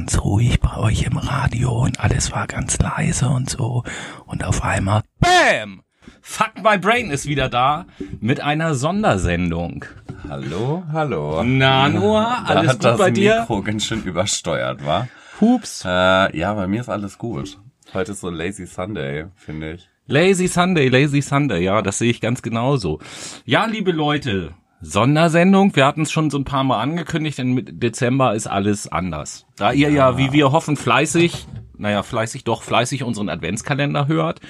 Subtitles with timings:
[0.00, 3.84] ganz ruhig bei euch im Radio und alles war ganz leise und so.
[4.24, 5.82] Und auf einmal, BAM!
[6.22, 7.84] Fuck My Brain ist wieder da
[8.18, 9.84] mit einer Sondersendung.
[10.26, 11.42] Hallo, hallo.
[11.44, 13.40] Na, Noah, Da alles hat gut das bei dir?
[13.40, 15.06] Mikro ganz schön übersteuert, war?
[15.38, 15.84] Hups.
[15.84, 17.58] Äh, ja, bei mir ist alles gut.
[17.92, 19.90] Heute ist so Lazy Sunday, finde ich.
[20.06, 23.00] Lazy Sunday, Lazy Sunday, ja, das sehe ich ganz genauso.
[23.44, 27.82] Ja, liebe Leute, Sondersendung, wir hatten es schon so ein paar Mal angekündigt, denn mit
[27.82, 29.46] Dezember ist alles anders.
[29.56, 34.40] Da ihr ja, wie wir hoffen, fleißig, naja, fleißig, doch fleißig unseren Adventskalender hört,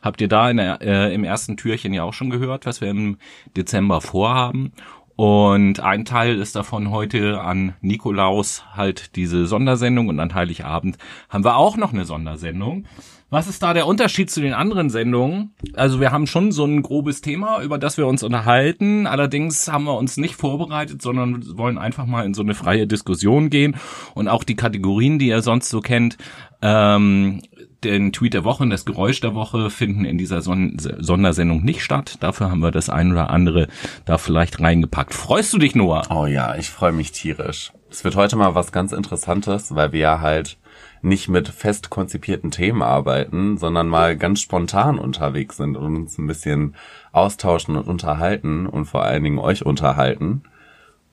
[0.00, 2.88] habt ihr da in der, äh, im ersten Türchen ja auch schon gehört, was wir
[2.88, 3.18] im
[3.56, 4.72] Dezember vorhaben.
[5.16, 11.44] Und ein Teil ist davon heute an Nikolaus halt diese Sondersendung und an Heiligabend haben
[11.44, 12.86] wir auch noch eine Sondersendung.
[13.30, 15.54] Was ist da der Unterschied zu den anderen Sendungen?
[15.74, 19.06] Also wir haben schon so ein grobes Thema, über das wir uns unterhalten.
[19.06, 23.48] Allerdings haben wir uns nicht vorbereitet, sondern wollen einfach mal in so eine freie Diskussion
[23.48, 23.76] gehen
[24.14, 26.18] und auch die Kategorien, die ihr sonst so kennt,
[26.60, 27.40] ähm,
[27.84, 31.82] den Tweet der Woche und das Geräusch der Woche finden in dieser Son Sondersendung nicht
[31.82, 32.16] statt.
[32.18, 33.68] Dafür haben wir das ein oder andere
[34.06, 35.14] da vielleicht reingepackt.
[35.14, 36.02] Freust du dich, Noah?
[36.10, 37.72] Oh ja, ich freue mich tierisch.
[37.90, 40.58] Es wird heute mal was ganz Interessantes, weil wir ja halt
[41.02, 46.26] nicht mit fest konzipierten Themen arbeiten, sondern mal ganz spontan unterwegs sind und uns ein
[46.26, 46.74] bisschen
[47.12, 50.42] austauschen und unterhalten und vor allen Dingen euch unterhalten.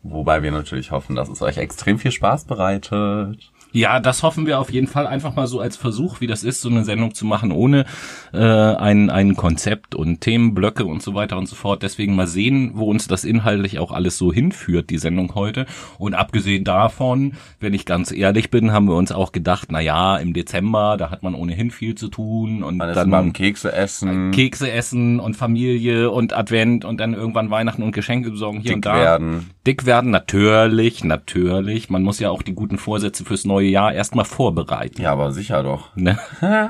[0.04, 3.52] Wobei wir natürlich hoffen, dass es euch extrem viel Spaß bereitet.
[3.72, 6.62] Ja, das hoffen wir auf jeden Fall einfach mal so als Versuch, wie das ist,
[6.62, 7.86] so eine Sendung zu machen, ohne
[8.34, 11.84] äh, ein, ein Konzept und Themenblöcke und so weiter und so fort.
[11.84, 15.66] Deswegen mal sehen, wo uns das inhaltlich auch alles so hinführt, die Sendung heute.
[16.00, 20.18] Und abgesehen davon, wenn ich ganz ehrlich bin, haben wir uns auch gedacht, na ja,
[20.18, 24.32] im Dezember, da hat man ohnehin viel zu tun und ist dann am Kekse essen,
[24.32, 28.76] Kekse essen und Familie und Advent und dann irgendwann Weihnachten und Geschenke besorgen hier dick
[28.78, 28.96] und da.
[28.96, 29.50] werden.
[29.68, 31.90] Dick werden, natürlich, natürlich.
[31.90, 35.02] Man muss ja auch die guten Vorsätze fürs neue Jahr erstmal vorbereiten.
[35.02, 35.96] Ja, aber sicher doch.
[35.96, 36.18] Ne?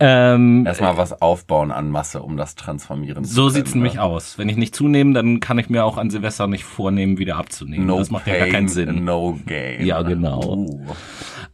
[0.00, 3.54] ähm, Erstmal was aufbauen an Masse, um das transformieren zu so können.
[3.54, 4.02] sieht's nämlich ne?
[4.02, 4.38] aus.
[4.38, 7.86] Wenn ich nicht zunehme, dann kann ich mir auch an Silvester nicht vornehmen, wieder abzunehmen.
[7.86, 9.04] No das macht pain, ja gar keinen Sinn.
[9.04, 9.84] no gain.
[9.84, 10.40] Ja, genau.
[10.54, 10.86] Uh.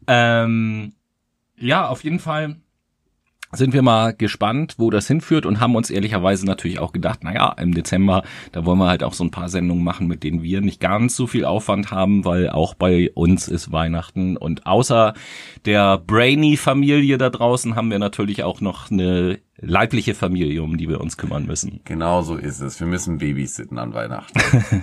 [0.06, 0.92] Ähm,
[1.56, 2.56] ja, auf jeden Fall
[3.56, 7.54] sind wir mal gespannt, wo das hinführt und haben uns ehrlicherweise natürlich auch gedacht, naja,
[7.58, 8.22] im Dezember,
[8.52, 11.16] da wollen wir halt auch so ein paar Sendungen machen, mit denen wir nicht ganz
[11.16, 15.14] so viel Aufwand haben, weil auch bei uns ist Weihnachten und außer
[15.64, 21.00] der Brainy-Familie da draußen haben wir natürlich auch noch eine leibliche Familie, um die wir
[21.00, 21.80] uns kümmern müssen.
[21.84, 22.80] Genau so ist es.
[22.80, 24.40] Wir müssen babysitten an Weihnachten.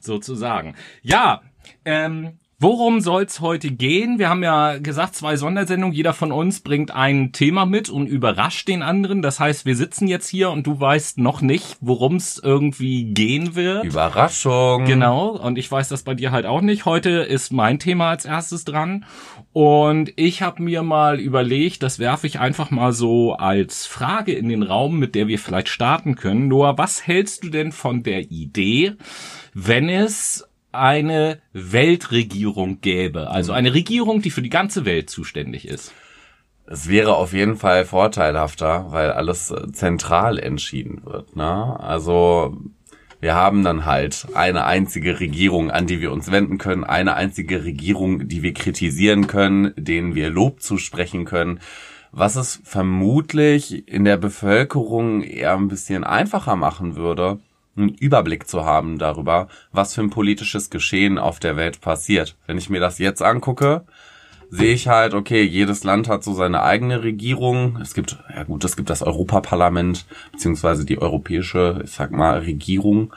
[0.00, 0.74] sozusagen.
[1.02, 1.42] Ja,
[1.84, 4.18] ähm, worum soll's heute gehen?
[4.18, 5.96] Wir haben ja gesagt, zwei Sondersendungen.
[5.96, 9.22] Jeder von uns bringt ein Thema mit und überrascht den anderen.
[9.22, 13.54] Das heißt, wir sitzen jetzt hier und du weißt noch nicht, worum es irgendwie gehen
[13.54, 13.84] wird.
[13.84, 14.84] Überraschung.
[14.84, 16.84] Genau, und ich weiß das bei dir halt auch nicht.
[16.84, 19.06] Heute ist mein Thema als erstes dran.
[19.52, 24.48] Und ich habe mir mal überlegt, das werfe ich einfach mal so als Frage in
[24.50, 26.48] den Raum, mit der wir vielleicht starten können.
[26.48, 28.92] Noah, was hältst du denn von der Idee,
[29.54, 33.30] wenn es eine Weltregierung gäbe?
[33.30, 35.92] Also eine Regierung, die für die ganze Welt zuständig ist.
[36.66, 41.34] Es wäre auf jeden Fall vorteilhafter, weil alles äh, zentral entschieden wird.
[41.34, 41.78] Ne?
[41.80, 42.56] Also
[43.20, 47.64] wir haben dann halt eine einzige Regierung, an die wir uns wenden können, eine einzige
[47.64, 51.60] Regierung, die wir kritisieren können, denen wir Lob zusprechen können,
[52.12, 57.40] was es vermutlich in der Bevölkerung eher ein bisschen einfacher machen würde,
[57.76, 62.36] einen Überblick zu haben darüber, was für ein politisches Geschehen auf der Welt passiert.
[62.46, 63.84] Wenn ich mir das jetzt angucke,
[64.50, 67.78] sehe ich halt, okay, jedes Land hat so seine eigene Regierung.
[67.80, 73.14] Es gibt, ja gut, es gibt das Europaparlament, beziehungsweise die europäische, ich sag mal, Regierung,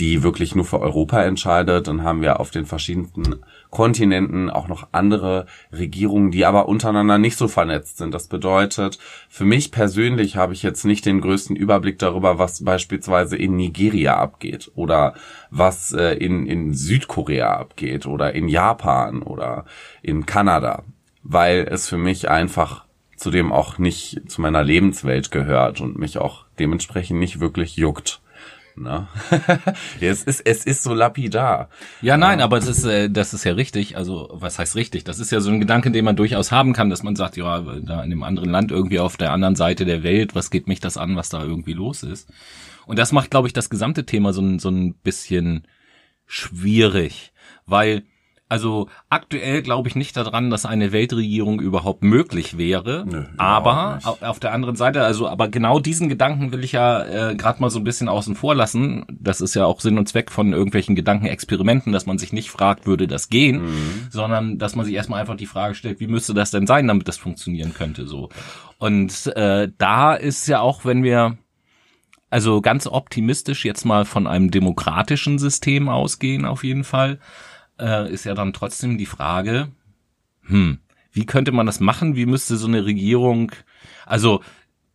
[0.00, 1.88] die wirklich nur für Europa entscheidet.
[1.88, 3.36] Dann haben wir auf den verschiedensten
[3.70, 8.12] Kontinenten auch noch andere Regierungen, die aber untereinander nicht so vernetzt sind.
[8.12, 8.98] Das bedeutet,
[9.28, 14.16] für mich persönlich habe ich jetzt nicht den größten Überblick darüber, was beispielsweise in Nigeria
[14.16, 15.14] abgeht oder
[15.50, 19.64] was äh, in, in Südkorea abgeht oder in Japan oder
[20.02, 20.84] in Kanada,
[21.22, 22.84] weil es für mich einfach
[23.16, 28.20] zudem auch nicht zu meiner Lebenswelt gehört und mich auch dementsprechend nicht wirklich juckt.
[28.76, 29.08] Ne?
[30.00, 31.68] es, ist, es ist so lapidar.
[32.02, 33.96] Ja, nein, aber es ist, äh, das ist ja richtig.
[33.96, 35.04] Also, was heißt richtig?
[35.04, 37.60] Das ist ja so ein Gedanke, den man durchaus haben kann, dass man sagt, ja,
[37.60, 40.80] da in einem anderen Land irgendwie auf der anderen Seite der Welt, was geht mich
[40.80, 42.28] das an, was da irgendwie los ist?
[42.86, 45.66] Und das macht, glaube ich, das gesamte Thema so ein, so ein bisschen
[46.26, 47.32] schwierig,
[47.66, 48.04] weil
[48.48, 53.04] Also aktuell glaube ich nicht daran, dass eine Weltregierung überhaupt möglich wäre.
[53.04, 57.34] Nö, aber auf der anderen Seite, also aber genau diesen Gedanken will ich ja äh,
[57.34, 59.04] gerade mal so ein bisschen außen vor lassen.
[59.10, 62.86] Das ist ja auch Sinn und Zweck von irgendwelchen Gedankenexperimenten, dass man sich nicht fragt,
[62.86, 63.62] würde das gehen,
[64.10, 67.08] sondern dass man sich erstmal einfach die Frage stellt, wie müsste das denn sein, damit
[67.08, 68.28] das funktionieren könnte so.
[68.78, 71.36] Und äh, da ist ja auch, wenn wir
[72.30, 77.18] also ganz optimistisch jetzt mal von einem demokratischen System ausgehen, auf jeden Fall,
[77.80, 79.68] äh, ist ja dann trotzdem die Frage,
[80.42, 80.78] hm,
[81.12, 82.16] wie könnte man das machen?
[82.16, 83.52] Wie müsste so eine Regierung,
[84.04, 84.42] also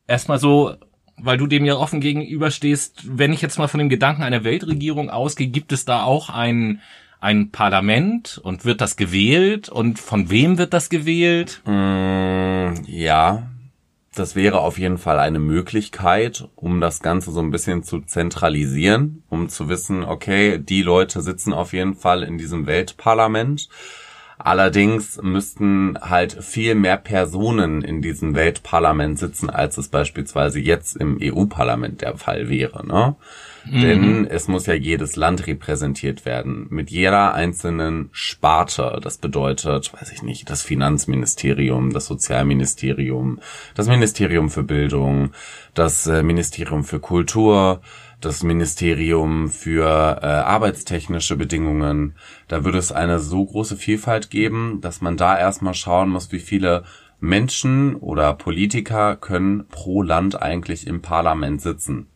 [0.07, 0.75] erstmal so,
[1.17, 5.09] weil du dem ja offen gegenüberstehst, wenn ich jetzt mal von dem Gedanken einer Weltregierung
[5.09, 6.81] ausgehe, gibt es da auch ein,
[7.19, 11.61] ein Parlament und wird das gewählt und von wem wird das gewählt?
[11.65, 13.50] Mm, ja,
[14.13, 19.23] das wäre auf jeden Fall eine Möglichkeit, um das Ganze so ein bisschen zu zentralisieren,
[19.29, 23.69] um zu wissen, okay, die Leute sitzen auf jeden Fall in diesem Weltparlament.
[24.43, 31.17] Allerdings müssten halt viel mehr Personen in diesem Weltparlament sitzen, als es beispielsweise jetzt im
[31.21, 32.85] EU-Parlament der Fall wäre.
[32.85, 33.15] Ne?
[33.65, 38.99] Denn es muss ja jedes Land repräsentiert werden, mit jeder einzelnen Sparte.
[39.03, 43.39] Das bedeutet, weiß ich nicht, das Finanzministerium, das Sozialministerium,
[43.75, 45.31] das Ministerium für Bildung,
[45.75, 47.81] das äh, Ministerium für Kultur,
[48.21, 52.15] das Ministerium für äh, arbeitstechnische Bedingungen.
[52.47, 56.39] Da würde es eine so große Vielfalt geben, dass man da erstmal schauen muss, wie
[56.39, 56.83] viele
[57.19, 62.07] Menschen oder Politiker können pro Land eigentlich im Parlament sitzen.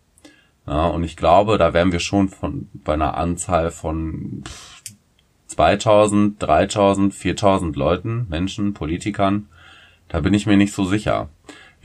[0.67, 4.81] Ja, und ich glaube, da wären wir schon von bei einer Anzahl von pff,
[5.47, 9.47] 2000, 3000, 4000 Leuten, Menschen, Politikern.
[10.07, 11.29] Da bin ich mir nicht so sicher.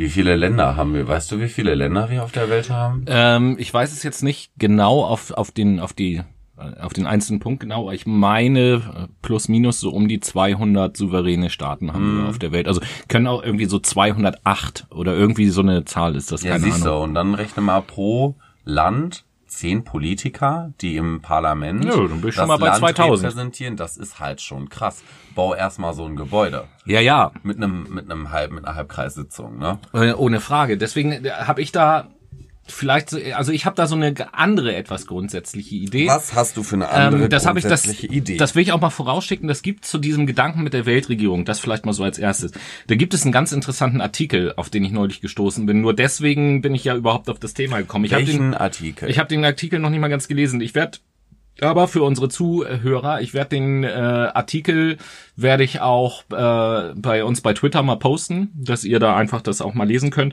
[0.00, 1.06] Wie viele Länder haben wir?
[1.06, 3.05] Weißt du, wie viele Länder wir auf der Welt haben?
[3.06, 6.23] Ähm, ich weiß es jetzt nicht genau auf, auf den, auf die,
[6.81, 11.50] auf den einzelnen Punkt genau, aber ich meine plus minus so um die 200 souveräne
[11.50, 12.23] Staaten haben Mhm.
[12.23, 12.67] wir auf der Welt.
[12.67, 16.64] Also können auch irgendwie so 208 oder irgendwie so eine Zahl ist das, Ja, keine
[16.64, 16.88] siehst du.
[16.91, 17.02] Ahnung.
[17.02, 22.35] Und dann rechne mal pro Land zehn Politiker, die im Parlament Ja, dann bin ich
[22.35, 23.26] schon das mal bei Land 2000.
[23.26, 23.76] repräsentieren.
[23.76, 25.02] Das ist halt schon krass.
[25.35, 29.58] Bau erstmal so ein Gebäude Ja, ja, mit einem mit einem halb mit einer Halbkreissitzung,
[29.58, 29.79] ne?
[29.93, 30.76] äh, ohne Frage.
[30.79, 32.08] Deswegen habe ich da
[32.73, 36.07] vielleicht, so- also ich habe da so eine andere etwas grundsätzliche Idee.
[36.09, 38.37] Was hast du für eine andere Ähm, das habe ich das, grundsätzliche Idee?
[38.37, 39.49] das will ich auch mal vorausschicken.
[39.49, 41.45] Das gibt zu diesem Gedanken mit der Weltregierung.
[41.45, 42.53] Das vielleicht mal so als erstes.
[42.87, 45.81] Da gibt es einen ganz interessanten Artikel, auf den ich neulich gestoßen bin.
[45.81, 48.05] Nur deswegen bin ich ja überhaupt auf das Thema gekommen.
[48.05, 49.09] Ich habe Welchen den, Artikel?
[49.11, 50.61] ich habe den Artikel noch nicht mal ganz gelesen.
[50.61, 50.99] Ich werde
[51.63, 54.97] aber für unsere Zuhörer, ich werde den äh, Artikel
[55.37, 59.61] werde ich auch äh, bei uns bei Twitter mal posten, dass ihr da einfach das
[59.61, 60.33] auch mal lesen könnt,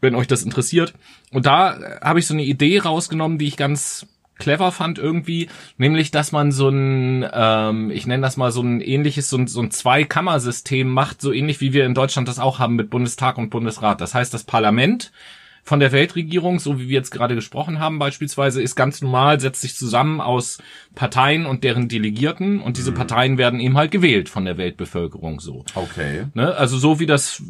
[0.00, 0.94] wenn euch das interessiert.
[1.30, 4.06] Und da äh, habe ich so eine Idee rausgenommen, die ich ganz
[4.40, 8.80] clever fand irgendwie, nämlich, dass man so ein, ähm, ich nenne das mal so ein
[8.80, 12.58] ähnliches, so ein, so ein Zweikammersystem macht, so ähnlich wie wir in Deutschland das auch
[12.58, 14.00] haben mit Bundestag und Bundesrat.
[14.00, 15.12] Das heißt, das Parlament
[15.70, 19.60] von der Weltregierung, so wie wir jetzt gerade gesprochen haben beispielsweise, ist ganz normal, setzt
[19.60, 20.58] sich zusammen aus
[20.96, 25.64] Parteien und deren Delegierten und diese Parteien werden eben halt gewählt von der Weltbevölkerung so.
[25.76, 26.24] okay.
[26.34, 26.56] Ne?
[26.56, 27.40] Also so wie das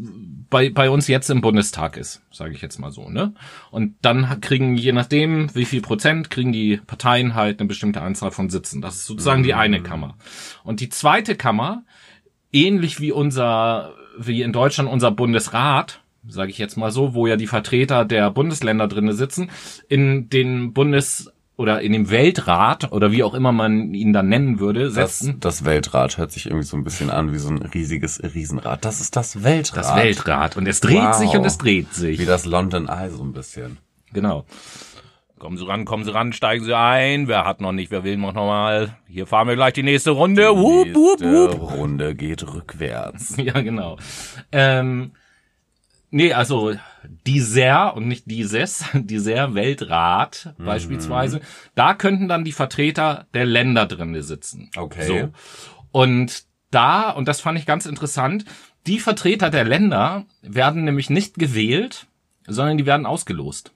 [0.51, 3.09] bei, bei uns jetzt im Bundestag ist, sage ich jetzt mal so.
[3.09, 3.33] Ne?
[3.71, 8.33] Und dann kriegen, je nachdem, wie viel Prozent, kriegen die Parteien halt eine bestimmte Anzahl
[8.33, 8.83] von Sitzen.
[8.83, 10.19] Das ist sozusagen die eine Kammer.
[10.63, 11.85] Und die zweite Kammer,
[12.53, 17.37] ähnlich wie unser, wie in Deutschland unser Bundesrat, sage ich jetzt mal so, wo ja
[17.37, 19.51] die Vertreter der Bundesländer drinne sitzen,
[19.89, 24.61] in den Bundes oder in dem Weltrat oder wie auch immer man ihn dann nennen
[24.61, 25.41] würde, Das, setzen.
[25.41, 28.83] das Weltrad hört sich irgendwie so ein bisschen an wie so ein riesiges Riesenrad.
[28.85, 29.85] Das ist das Weltrad.
[29.85, 30.57] Das Weltrat.
[30.57, 31.15] Und es dreht Wow.
[31.15, 32.19] sich und es dreht sich.
[32.19, 33.77] Wie das London Eye so ein bisschen.
[34.15, 34.47] Genau.
[35.39, 37.27] Kommen Sie ran, kommen Sie ran, steigen Sie ein.
[37.29, 38.97] Wer hat noch nicht, wer will noch mal?
[39.09, 40.49] Hier fahren wir gleich die nächste Runde.
[40.57, 41.73] Wup, wup, Nächste wup.
[41.77, 43.37] Runde geht rückwärts.
[43.43, 43.97] Ja, genau.
[44.53, 45.13] Ähm,
[46.11, 46.75] nee, also
[47.27, 50.65] dieser und nicht dieses, dieser Weltrat Mhm.
[50.65, 51.41] beispielsweise,
[51.75, 54.71] da könnten dann die Vertreter der Länder drinne sitzen.
[54.77, 55.07] Okay.
[55.07, 55.31] So.
[55.93, 58.45] Und da, und das fand ich ganz interessant,
[58.87, 62.07] die Vertreter der Länder werden nämlich nicht gewählt,
[62.47, 63.73] sondern die werden ausgelost.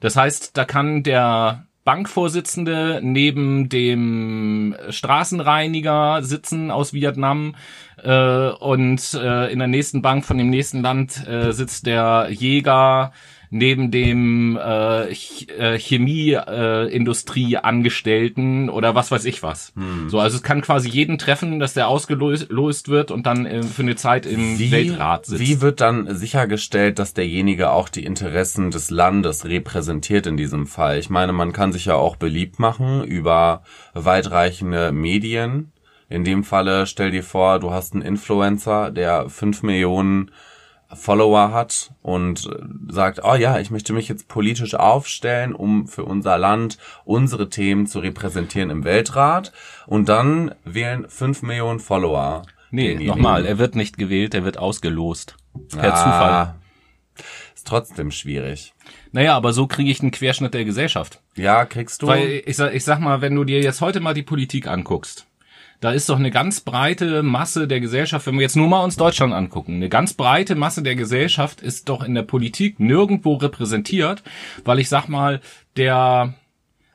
[0.00, 7.54] Das heißt, da kann der Bankvorsitzende neben dem Straßenreiniger sitzen aus Vietnam
[8.02, 13.12] äh, und äh, in der nächsten Bank von dem nächsten Land äh, sitzt der Jäger
[13.50, 19.72] neben dem äh, Ch äh, Chemieindustrie-Angestellten oder was weiß ich was.
[20.08, 23.82] So, also es kann quasi jeden treffen, dass der ausgelost wird und dann äh, für
[23.82, 25.40] eine Zeit im Weltrat sitzt.
[25.40, 30.98] wie wird dann sichergestellt, dass derjenige auch die Interessen des Landes repräsentiert in diesem Fall?
[30.98, 33.62] Ich meine, man kann sich ja auch beliebt machen über
[33.94, 35.72] weitreichende Medien,
[36.08, 40.30] In dem Falle stell dir vor, du hast einen Influencer, der fünf Millionen
[40.94, 46.04] Follower hat und äh, sagt, oh ja, ich möchte mich jetzt politisch aufstellen, um für
[46.04, 49.52] unser Land unsere Themen zu repräsentieren im Weltrat.
[49.86, 52.42] Und dann wählen fünf Millionen Follower.
[52.70, 55.36] Nee, nochmal, er wird nicht gewählt, er wird ausgelost.
[55.70, 56.54] Per Ah, Zufall.
[57.54, 58.74] Ist trotzdem schwierig.
[59.12, 61.20] Naja, aber so kriege ich einen Querschnitt der Gesellschaft.
[61.36, 62.06] Ja, kriegst du.
[62.06, 65.25] Weil ich ich sag mal, wenn du dir jetzt heute mal die Politik anguckst,
[65.80, 68.96] da ist doch eine ganz breite Masse der Gesellschaft, wenn wir jetzt nur mal uns
[68.96, 74.22] Deutschland angucken, eine ganz breite Masse der Gesellschaft ist doch in der Politik nirgendwo repräsentiert,
[74.64, 75.40] weil ich sag mal,
[75.76, 76.34] der,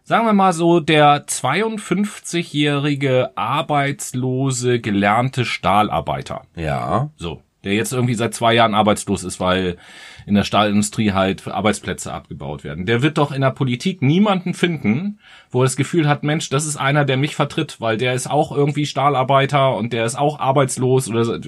[0.03, 7.09] sagen wir mal so, der 52-jährige arbeitslose gelernte Stahlarbeiter, ja.
[7.17, 9.77] so, der jetzt irgendwie seit zwei Jahren arbeitslos ist, weil
[10.25, 12.85] in der Stahlindustrie halt Arbeitsplätze abgebaut werden.
[12.85, 16.65] Der wird doch in der Politik niemanden finden, wo er das Gefühl hat, Mensch, das
[16.65, 20.39] ist einer, der mich vertritt, weil der ist auch irgendwie Stahlarbeiter und der ist auch
[20.39, 21.39] arbeitslos oder so.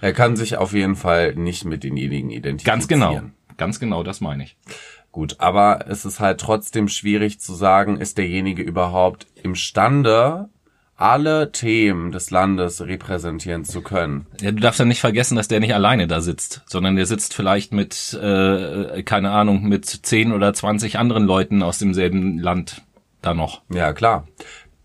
[0.00, 2.78] Er kann sich auf jeden Fall nicht mit denjenigen identifizieren.
[2.78, 3.20] Ganz genau.
[3.56, 4.56] Ganz genau, das meine ich.
[5.12, 10.48] Gut, aber es ist halt trotzdem schwierig zu sagen, ist derjenige überhaupt imstande,
[10.96, 14.26] alle Themen des Landes repräsentieren zu können.
[14.40, 17.34] Ja, du darfst ja nicht vergessen, dass der nicht alleine da sitzt, sondern der sitzt
[17.34, 22.82] vielleicht mit, äh, keine Ahnung, mit 10 oder 20 anderen Leuten aus demselben Land
[23.22, 23.62] da noch.
[23.72, 24.26] Ja, klar.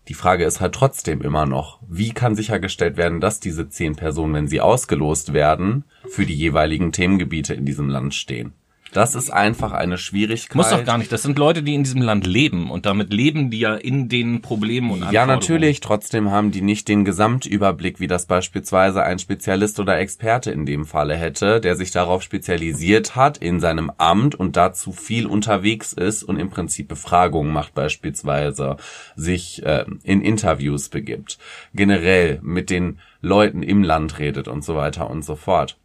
[0.08, 4.34] Die Frage ist halt trotzdem immer noch, wie kann sichergestellt werden, dass diese zehn Personen,
[4.34, 8.52] wenn sie ausgelost werden, für die jeweiligen Themengebiete in diesem Land stehen?
[8.92, 10.56] Das ist einfach eine Schwierigkeit.
[10.56, 11.12] Muss doch gar nicht.
[11.12, 14.42] Das sind Leute, die in diesem Land leben und damit leben die ja in den
[14.42, 15.80] Problemen und Ja, natürlich.
[15.80, 20.84] Trotzdem haben die nicht den Gesamtüberblick, wie das beispielsweise ein Spezialist oder Experte in dem
[20.84, 26.22] Falle hätte, der sich darauf spezialisiert hat in seinem Amt und dazu viel unterwegs ist
[26.22, 28.76] und im Prinzip Befragungen macht beispielsweise,
[29.14, 31.38] sich äh, in Interviews begibt,
[31.74, 35.76] generell mit den Leuten im Land redet und so weiter und so fort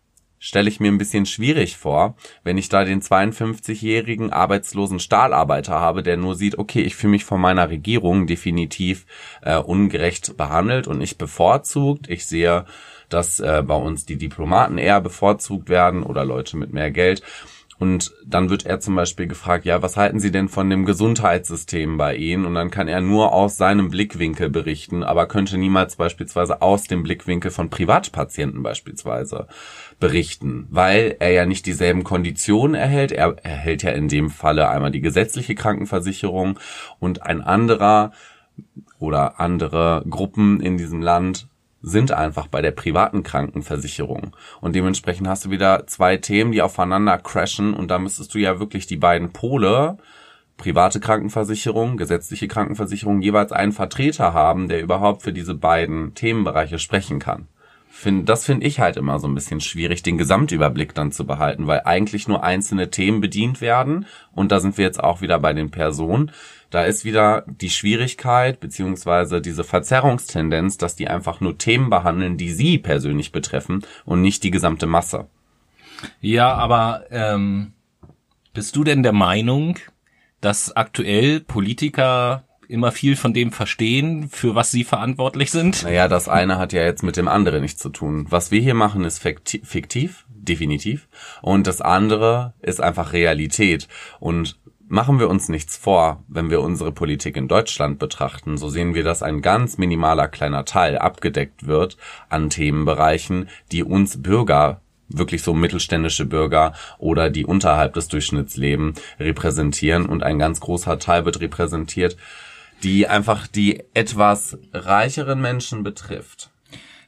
[0.46, 6.04] stelle ich mir ein bisschen schwierig vor, wenn ich da den 52-jährigen arbeitslosen Stahlarbeiter habe,
[6.04, 9.08] der nur sieht, okay, ich fühle mich von meiner Regierung definitiv
[9.42, 12.08] äh, ungerecht behandelt und nicht bevorzugt.
[12.12, 12.66] Ich sehe,
[13.10, 17.24] dass äh, bei uns die Diplomaten eher bevorzugt werden oder Leute mit mehr Geld.
[17.78, 21.98] Und dann wird er zum Beispiel gefragt, ja, was halten Sie denn von dem Gesundheitssystem
[21.98, 22.46] bei Ihnen?
[22.46, 27.04] Und dann kann er nur aus seinem Blickwinkel berichten, aber könnte niemals beispielsweise aus dem
[27.04, 29.48] Blickwinkel von Privatpatienten beispielsweise
[30.00, 33.12] berichten, weil er ja nicht dieselben Konditionen erhält.
[33.12, 36.58] Er erhält ja in dem Falle einmal die gesetzliche Krankenversicherung
[37.00, 38.14] und ein anderer
[39.00, 41.48] oder andere Gruppen in diesem Land
[41.86, 44.36] sind einfach bei der privaten Krankenversicherung.
[44.60, 48.60] Und dementsprechend hast du wieder zwei Themen, die aufeinander crashen und da müsstest du ja
[48.60, 49.98] wirklich die beiden Pole,
[50.58, 57.20] private Krankenversicherung, gesetzliche Krankenversicherung, jeweils einen Vertreter haben, der überhaupt für diese beiden Themenbereiche sprechen
[57.20, 57.48] kann.
[57.88, 61.68] Find, das finde ich halt immer so ein bisschen schwierig, den Gesamtüberblick dann zu behalten,
[61.68, 64.06] weil eigentlich nur einzelne Themen bedient werden.
[64.34, 66.32] Und da sind wir jetzt auch wieder bei den Personen.
[66.76, 72.52] Da ist wieder die Schwierigkeit beziehungsweise diese Verzerrungstendenz, dass die einfach nur Themen behandeln, die
[72.52, 75.30] sie persönlich betreffen und nicht die gesamte Masse.
[76.20, 77.72] Ja, aber ähm,
[78.54, 79.80] bist du denn der Meinung,
[80.42, 85.84] dass aktuell Politiker immer viel von dem verstehen, für was sie verantwortlich sind?
[85.84, 88.26] Naja, das eine hat ja jetzt mit dem anderen nichts zu tun.
[88.32, 91.08] Was wir hier machen, ist fikti- fiktiv, definitiv.
[91.42, 93.88] Und das andere ist einfach Realität.
[94.20, 98.94] Und machen wir uns nichts vor, wenn wir unsere Politik in Deutschland betrachten, so sehen
[98.94, 101.98] wir, dass ein ganz minimaler kleiner Teil abgedeckt wird
[102.30, 108.96] an Themenbereichen, die uns Bürger wirklich so mittelständische Bürger oder die unterhalb des Durchschnitts leben,
[109.20, 112.18] repräsentieren und ein ganz großer Teil wird repräsentiert,
[112.84, 116.50] die einfach die etwas reicheren Menschen betrifft.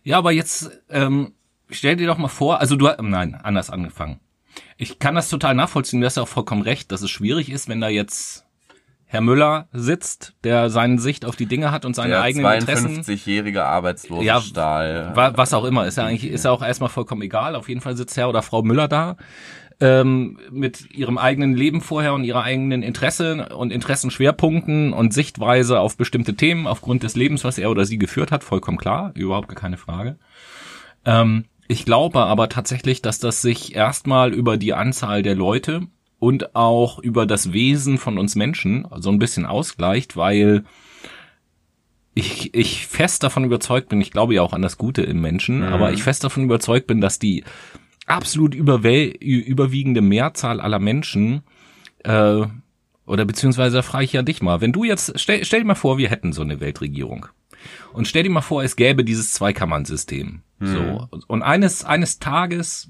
[0.04, 1.34] Ja, aber jetzt ähm,
[1.70, 4.20] stell dir doch mal vor, also du nein, anders angefangen.
[4.78, 7.68] Ich kann das total nachvollziehen, du hast ja auch vollkommen recht, dass es schwierig ist,
[7.68, 8.46] wenn da jetzt
[9.10, 13.02] Herr Müller sitzt, der seine Sicht auf die Dinge hat und seine Der eigenen Interessen.
[13.02, 15.12] 52-jährige arbeitslose Ja, Stahl.
[15.16, 17.56] Wa- Was auch immer, ist ja eigentlich, ist ja auch erstmal vollkommen egal.
[17.56, 19.16] Auf jeden Fall sitzt Herr oder Frau Müller da,
[19.80, 25.96] ähm, mit ihrem eigenen Leben vorher und ihrer eigenen Interesse und Interessenschwerpunkten und Sichtweise auf
[25.98, 29.56] bestimmte Themen aufgrund des Lebens, was er oder sie geführt hat, vollkommen klar, überhaupt gar
[29.56, 30.18] keine Frage.
[31.06, 35.88] Ähm, ich glaube aber tatsächlich, dass das sich erstmal über die Anzahl der Leute
[36.20, 40.64] und auch über das Wesen von uns Menschen so ein bisschen ausgleicht, weil
[42.16, 45.62] ich, ich fest davon überzeugt bin, ich glaube ja auch an das Gute im Menschen,
[45.62, 47.44] aber ich fest davon überzeugt bin, dass die
[48.08, 51.44] absolut überwiegende Mehrzahl aller Menschen
[52.04, 52.42] äh,
[53.06, 55.98] oder beziehungsweise frage ich ja dich mal, wenn du jetzt, stell, stell dir mal vor,
[55.98, 57.28] wir hätten so eine Weltregierung.
[57.94, 60.42] Und stell dir mal vor, es gäbe dieses Zweikammernsystem.
[60.60, 60.68] Mhm.
[60.68, 61.08] So.
[61.28, 62.90] Und eines, eines Tages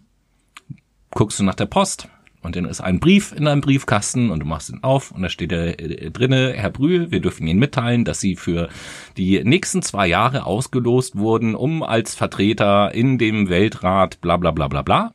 [1.12, 2.10] guckst du nach der Post
[2.42, 5.30] und dann ist ein Brief in deinem Briefkasten und du machst ihn auf und da
[5.30, 8.70] steht da äh, drinne, Herr Brühl, wir dürfen Ihnen mitteilen, dass Sie für
[9.18, 14.68] die nächsten zwei Jahre ausgelost wurden, um als Vertreter in dem Weltrat bla bla bla
[14.68, 15.14] bla bla.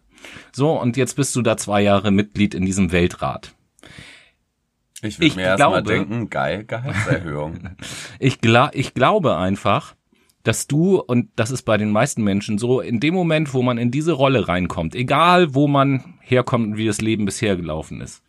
[0.52, 3.54] So, und jetzt bist du da zwei Jahre Mitglied in diesem Weltrat.
[5.02, 7.71] Ich würde mir erstmal denken, geil, Gehaltserhöhung.
[8.18, 9.94] ich, gla ich glaube einfach,
[10.44, 13.78] dass du, und das ist bei den meisten Menschen so, in dem Moment, wo man
[13.78, 18.23] in diese Rolle reinkommt, egal wo man herkommt und wie das Leben bisher gelaufen ist,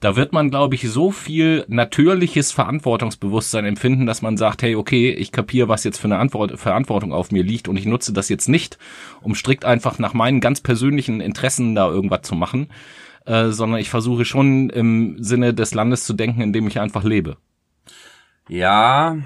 [0.00, 5.12] da wird man, glaube ich, so viel natürliches Verantwortungsbewusstsein empfinden, dass man sagt, hey, okay,
[5.12, 8.28] ich kapiere, was jetzt für eine Antwort, Verantwortung auf mir liegt und ich nutze das
[8.28, 8.78] jetzt nicht,
[9.20, 12.68] um strikt einfach nach meinen ganz persönlichen Interessen da irgendwas zu machen,
[13.26, 17.04] äh, sondern ich versuche schon im Sinne des Landes zu denken, in dem ich einfach
[17.04, 17.36] lebe.
[18.48, 19.16] Ja,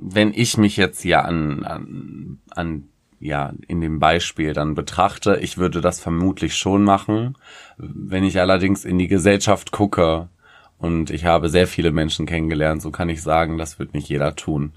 [0.00, 2.88] wenn ich mich jetzt ja an, an, an
[3.20, 7.38] ja, in dem Beispiel dann betrachte, ich würde das vermutlich schon machen.
[7.78, 10.28] Wenn ich allerdings in die Gesellschaft gucke
[10.78, 14.36] und ich habe sehr viele Menschen kennengelernt, so kann ich sagen, das wird nicht jeder
[14.36, 14.72] tun.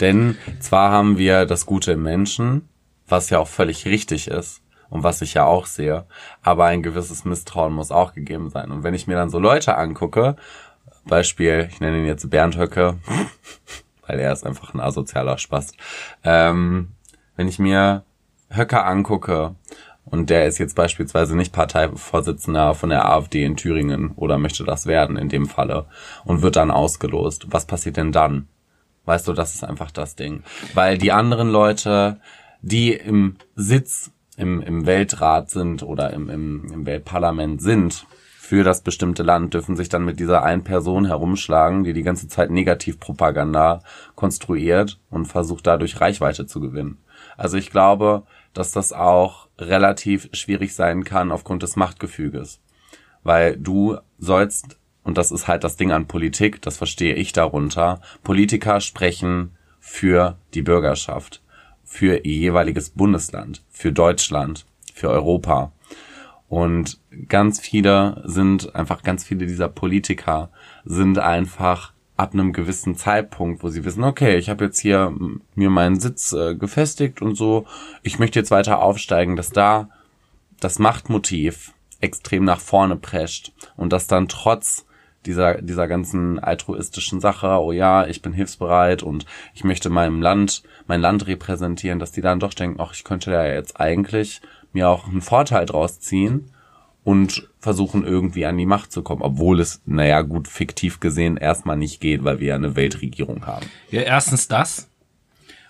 [0.00, 2.68] Denn zwar haben wir das Gute im Menschen,
[3.08, 6.06] was ja auch völlig richtig ist und was ich ja auch sehe,
[6.42, 8.70] aber ein gewisses Misstrauen muss auch gegeben sein.
[8.70, 10.36] Und wenn ich mir dann so Leute angucke
[11.06, 12.98] Beispiel, ich nenne ihn jetzt Bernd Höcke,
[14.06, 15.72] weil er ist einfach ein asozialer Spaß.
[16.24, 16.92] Ähm,
[17.36, 18.04] wenn ich mir
[18.50, 19.54] Höcke angucke
[20.04, 24.86] und der ist jetzt beispielsweise nicht Parteivorsitzender von der AfD in Thüringen oder möchte das
[24.86, 25.86] werden in dem Falle
[26.24, 28.48] und wird dann ausgelost, was passiert denn dann?
[29.04, 30.42] Weißt du, das ist einfach das Ding.
[30.74, 32.20] Weil die anderen Leute,
[32.60, 38.06] die im Sitz im, im Weltrat sind oder im, im, im Weltparlament sind,
[38.46, 42.28] für das bestimmte Land, dürfen sich dann mit dieser einen Person herumschlagen, die die ganze
[42.28, 43.82] Zeit Negativpropaganda
[44.14, 46.98] konstruiert und versucht dadurch Reichweite zu gewinnen.
[47.36, 48.22] Also ich glaube,
[48.54, 52.60] dass das auch relativ schwierig sein kann aufgrund des Machtgefüges.
[53.24, 58.00] Weil du sollst, und das ist halt das Ding an Politik, das verstehe ich darunter,
[58.22, 61.42] Politiker sprechen für die Bürgerschaft,
[61.86, 65.72] für ihr jeweiliges Bundesland, für Deutschland, für Europa.
[66.48, 70.50] Und ganz viele sind einfach, ganz viele dieser Politiker
[70.84, 75.14] sind einfach ab einem gewissen Zeitpunkt, wo sie wissen, okay, ich habe jetzt hier
[75.54, 77.66] mir meinen Sitz äh, gefestigt und so,
[78.02, 79.90] ich möchte jetzt weiter aufsteigen, dass da
[80.60, 84.86] das Machtmotiv extrem nach vorne prescht und dass dann trotz
[85.26, 90.62] dieser, dieser ganzen altruistischen Sache, oh ja, ich bin hilfsbereit und ich möchte meinem Land,
[90.86, 94.40] mein Land repräsentieren, dass die dann doch denken, ach, ich könnte ja jetzt eigentlich
[94.72, 96.50] mir auch einen Vorteil draus ziehen
[97.04, 101.76] und versuchen irgendwie an die Macht zu kommen, obwohl es, naja, gut fiktiv gesehen erstmal
[101.76, 103.66] nicht geht, weil wir ja eine Weltregierung haben.
[103.90, 104.88] Ja, erstens das.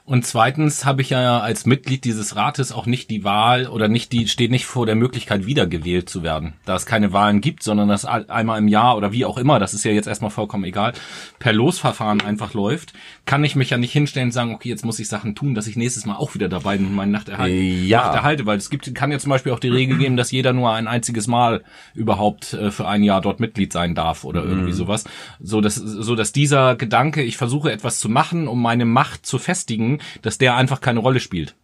[0.06, 4.12] Und zweitens habe ich ja als Mitglied dieses Rates auch nicht die Wahl oder nicht
[4.12, 7.88] die steht nicht vor der Möglichkeit wiedergewählt zu werden, da es keine Wahlen gibt, sondern
[7.88, 10.92] das einmal im Jahr oder wie auch immer, das ist ja jetzt erstmal vollkommen egal,
[11.40, 12.92] per Losverfahren einfach läuft,
[13.24, 15.66] kann ich mich ja nicht hinstellen und sagen, okay, jetzt muss ich Sachen tun, dass
[15.66, 18.04] ich nächstes Mal auch wieder dabei bin und meine Nacht erhalte, ja.
[18.04, 20.52] Nacht erhalte, weil es gibt kann ja zum Beispiel auch die Regel geben, dass jeder
[20.52, 21.64] nur ein einziges Mal
[21.94, 24.76] überhaupt äh, für ein Jahr dort Mitglied sein darf oder irgendwie mhm.
[24.76, 25.02] sowas,
[25.40, 29.40] so dass so dass dieser Gedanke, ich versuche etwas zu machen, um meine Macht zu
[29.40, 31.54] festigen dass der einfach keine Rolle spielt.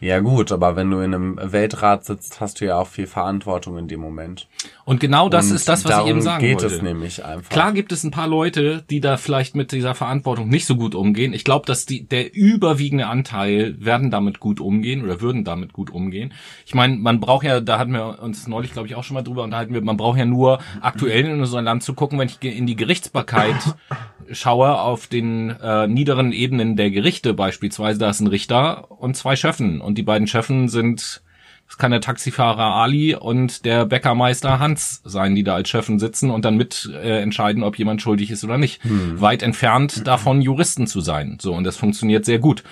[0.00, 3.78] Ja gut, aber wenn du in einem Weltrat sitzt, hast du ja auch viel Verantwortung
[3.78, 4.46] in dem Moment.
[4.84, 6.74] Und genau das und ist das, was ich eben sagen geht wollte.
[6.74, 7.50] es nämlich einfach.
[7.50, 10.94] Klar gibt es ein paar Leute, die da vielleicht mit dieser Verantwortung nicht so gut
[10.94, 11.32] umgehen.
[11.32, 15.90] Ich glaube, dass die, der überwiegende Anteil werden damit gut umgehen oder würden damit gut
[15.90, 16.32] umgehen.
[16.64, 19.22] Ich meine, man braucht ja, da hatten wir uns neulich, glaube ich, auch schon mal
[19.22, 22.66] drüber unterhalten, man braucht ja nur aktuell in unserem Land zu gucken, wenn ich in
[22.66, 23.56] die Gerichtsbarkeit
[24.30, 29.36] schaue, auf den äh, niederen Ebenen der Gerichte beispielsweise, da ist ein Richter und zwei
[29.36, 31.22] Schöffen und die beiden Schöffen sind
[31.68, 36.30] das kann der Taxifahrer Ali und der Bäckermeister Hans sein, die da als Schöffen sitzen
[36.30, 38.82] und dann mit äh, entscheiden, ob jemand schuldig ist oder nicht.
[38.84, 39.20] Hm.
[39.20, 41.36] Weit entfernt davon, Juristen zu sein.
[41.42, 42.64] So, und das funktioniert sehr gut.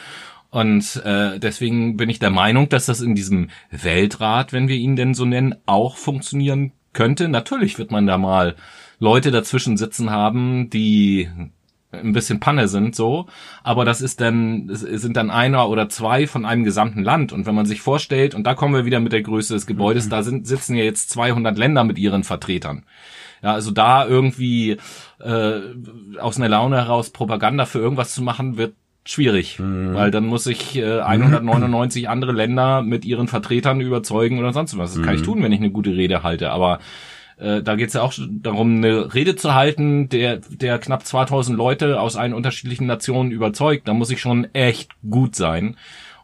[0.48, 4.96] Und äh, deswegen bin ich der Meinung, dass das in diesem Weltrat, wenn wir ihn
[4.96, 7.28] denn so nennen, auch funktionieren könnte.
[7.28, 8.56] Natürlich wird man da mal
[8.98, 11.28] Leute dazwischen sitzen haben, die
[11.92, 13.26] ein bisschen Panne sind so,
[13.62, 17.54] aber das ist dann sind dann einer oder zwei von einem gesamten Land und wenn
[17.54, 20.10] man sich vorstellt und da kommen wir wieder mit der Größe des Gebäudes, mhm.
[20.10, 22.84] da sind sitzen ja jetzt 200 Länder mit ihren Vertretern.
[23.42, 24.78] Ja, also da irgendwie
[25.20, 25.60] äh,
[26.18, 29.94] aus einer Laune heraus Propaganda für irgendwas zu machen, wird schwierig, mhm.
[29.94, 34.94] weil dann muss ich äh, 199 andere Länder mit ihren Vertretern überzeugen oder sonst was.
[34.94, 35.26] Das kann ich mhm.
[35.26, 36.80] tun, wenn ich eine gute Rede halte, aber
[37.38, 41.56] äh, da geht es ja auch darum, eine Rede zu halten, der, der knapp 2000
[41.56, 43.88] Leute aus allen unterschiedlichen Nationen überzeugt.
[43.88, 45.76] Da muss ich schon echt gut sein.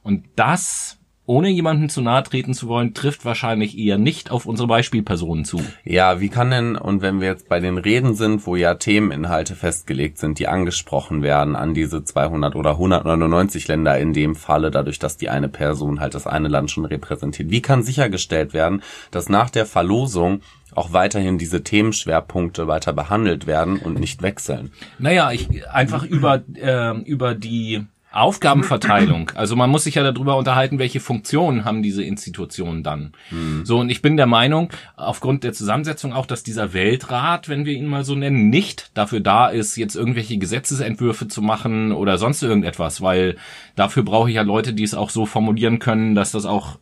[0.03, 4.66] Und das ohne jemanden zu nahe treten zu wollen, trifft wahrscheinlich eher nicht auf unsere
[4.66, 5.61] Beispielpersonen zu.
[5.85, 9.55] Ja, wie kann denn, und wenn wir jetzt bei den Reden sind, wo ja Themeninhalte
[9.55, 14.98] festgelegt sind, die angesprochen werden an diese 200 oder 199 Länder in dem Falle, dadurch,
[14.98, 19.29] dass die eine Person halt das eine Land schon repräsentiert, wie kann sichergestellt werden, dass
[19.29, 20.40] nach der Verlosung
[20.75, 24.73] auch weiterhin diese Themenschwerpunkte weiter behandelt werden und nicht wechseln?
[24.99, 29.31] Naja, ich einfach über, äh, über die Aufgabenverteilung.
[29.35, 33.13] Also man muss sich ja darüber unterhalten, welche Funktionen haben diese Institutionen dann.
[33.31, 33.65] Mhm.
[33.65, 37.73] So, und ich bin der Meinung, aufgrund der Zusammensetzung auch, dass dieser Weltrat, wenn wir
[37.73, 42.43] ihn mal so nennen, nicht dafür da ist, jetzt irgendwelche Gesetzesentwürfe zu machen oder sonst
[42.43, 43.37] irgendetwas, weil
[43.77, 46.79] dafür brauche ich ja Leute, die es auch so formulieren können, dass das auch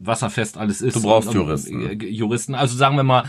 [0.00, 0.96] wasserfest alles ist.
[0.96, 2.00] Du brauchst Juristen.
[2.00, 2.54] Juristen.
[2.54, 3.24] Also sagen wir mal,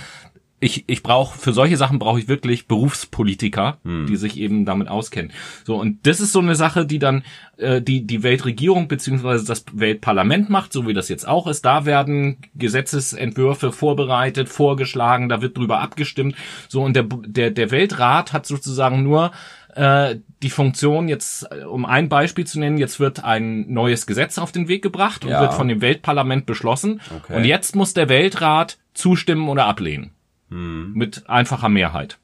[0.64, 4.06] ich, ich brauche für solche Sachen brauche ich wirklich Berufspolitiker, hm.
[4.06, 5.32] die sich eben damit auskennen.
[5.66, 7.24] So und das ist so eine Sache, die dann
[7.58, 11.66] äh, die die Weltregierung beziehungsweise das Weltparlament macht, so wie das jetzt auch ist.
[11.66, 16.36] Da werden Gesetzesentwürfe vorbereitet, vorgeschlagen, da wird drüber abgestimmt.
[16.70, 19.32] So und der der der Weltrat hat sozusagen nur
[19.76, 24.52] äh, die Funktion jetzt, um ein Beispiel zu nennen, jetzt wird ein neues Gesetz auf
[24.52, 25.42] den Weg gebracht und ja.
[25.42, 27.02] wird von dem Weltparlament beschlossen.
[27.16, 27.36] Okay.
[27.36, 30.12] Und jetzt muss der Weltrat zustimmen oder ablehnen.
[30.50, 30.94] Hm.
[30.94, 32.18] Mit einfacher Mehrheit.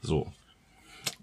[0.00, 0.32] So.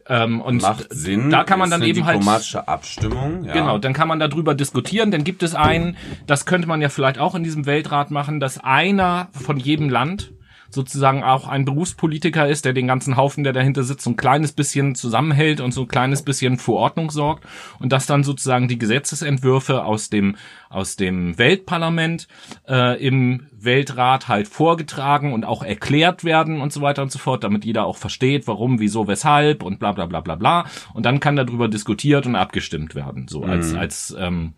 [0.08, 1.30] Ähm, und Macht Sinn.
[1.30, 3.46] Da kann man dann eben halt diplomatische Abstimmung.
[3.46, 3.54] Ja.
[3.54, 5.12] Genau, dann kann man darüber diskutieren.
[5.12, 8.58] Dann gibt es einen, das könnte man ja vielleicht auch in diesem Weltrat machen, dass
[8.58, 10.32] einer von jedem Land
[10.70, 14.52] sozusagen auch ein Berufspolitiker ist, der den ganzen Haufen, der dahinter sitzt, so ein kleines
[14.52, 17.46] bisschen zusammenhält und so ein kleines bisschen für Ordnung sorgt
[17.80, 20.36] und dass dann sozusagen die Gesetzesentwürfe aus dem
[20.70, 22.28] aus dem Weltparlament
[22.68, 27.44] äh, im Weltrat halt vorgetragen und auch erklärt werden und so weiter und so fort,
[27.44, 30.66] damit jeder auch versteht, warum, wieso, weshalb und bla bla bla bla bla.
[30.94, 33.28] Und dann kann darüber diskutiert und abgestimmt werden.
[33.28, 33.50] So mhm.
[33.50, 34.54] als, als ähm,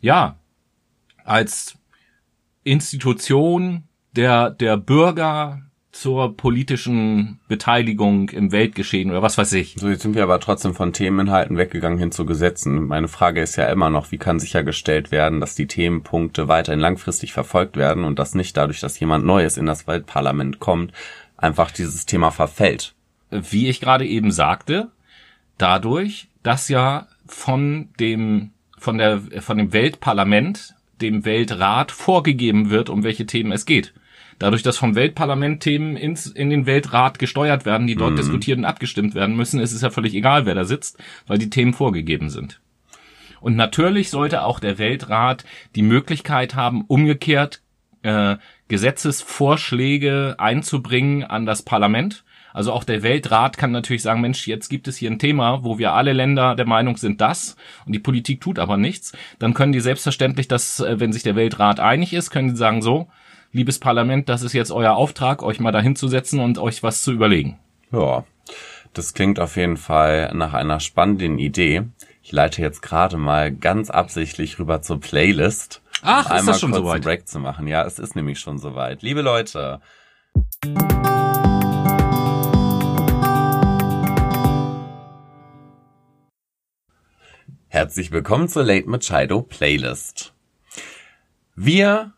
[0.00, 0.36] ja,
[1.24, 1.78] als
[2.62, 3.84] Institution
[4.16, 5.60] der, der Bürger
[5.94, 9.76] zur politischen Beteiligung im Weltgeschehen oder was weiß ich.
[9.78, 12.86] So, jetzt sind wir aber trotzdem von Themeninhalten weggegangen hin zu Gesetzen.
[12.88, 17.32] Meine Frage ist ja immer noch, wie kann sichergestellt werden, dass die Themenpunkte weiterhin langfristig
[17.32, 20.92] verfolgt werden und dass nicht dadurch, dass jemand Neues in das Weltparlament kommt,
[21.36, 22.94] einfach dieses Thema verfällt.
[23.30, 24.90] Wie ich gerade eben sagte,
[25.58, 33.04] dadurch, dass ja von dem, von der, von dem Weltparlament, dem Weltrat vorgegeben wird, um
[33.04, 33.94] welche Themen es geht.
[34.38, 38.16] Dadurch, dass vom Weltparlament Themen ins, in den Weltrat gesteuert werden, die dort mhm.
[38.16, 41.50] diskutiert und abgestimmt werden müssen, ist es ja völlig egal, wer da sitzt, weil die
[41.50, 42.60] Themen vorgegeben sind.
[43.40, 45.44] Und natürlich sollte auch der Weltrat
[45.74, 47.60] die Möglichkeit haben, umgekehrt
[48.02, 48.36] äh,
[48.68, 52.24] Gesetzesvorschläge einzubringen an das Parlament.
[52.54, 55.76] Also auch der Weltrat kann natürlich sagen, Mensch, jetzt gibt es hier ein Thema, wo
[55.76, 59.12] wir alle Länder der Meinung sind, das und die Politik tut aber nichts.
[59.40, 62.80] Dann können die selbstverständlich, dass, äh, wenn sich der Weltrat einig ist, können sie sagen,
[62.80, 63.08] so,
[63.54, 67.02] liebes Parlament, das ist jetzt euer Auftrag, euch mal dahin zu setzen und euch was
[67.02, 67.56] zu überlegen.
[67.92, 68.24] Ja,
[68.92, 71.84] das klingt auf jeden Fall nach einer spannenden Idee.
[72.22, 75.82] Ich leite jetzt gerade mal ganz absichtlich rüber zur Playlist.
[76.02, 76.94] Ach, um ist das schon kurz soweit?
[76.94, 77.68] einen Break zu machen.
[77.68, 79.02] Ja, es ist nämlich schon soweit.
[79.02, 79.80] Liebe Leute.
[87.68, 90.34] Herzlich willkommen zur Late Machado Playlist.
[91.54, 92.14] Wir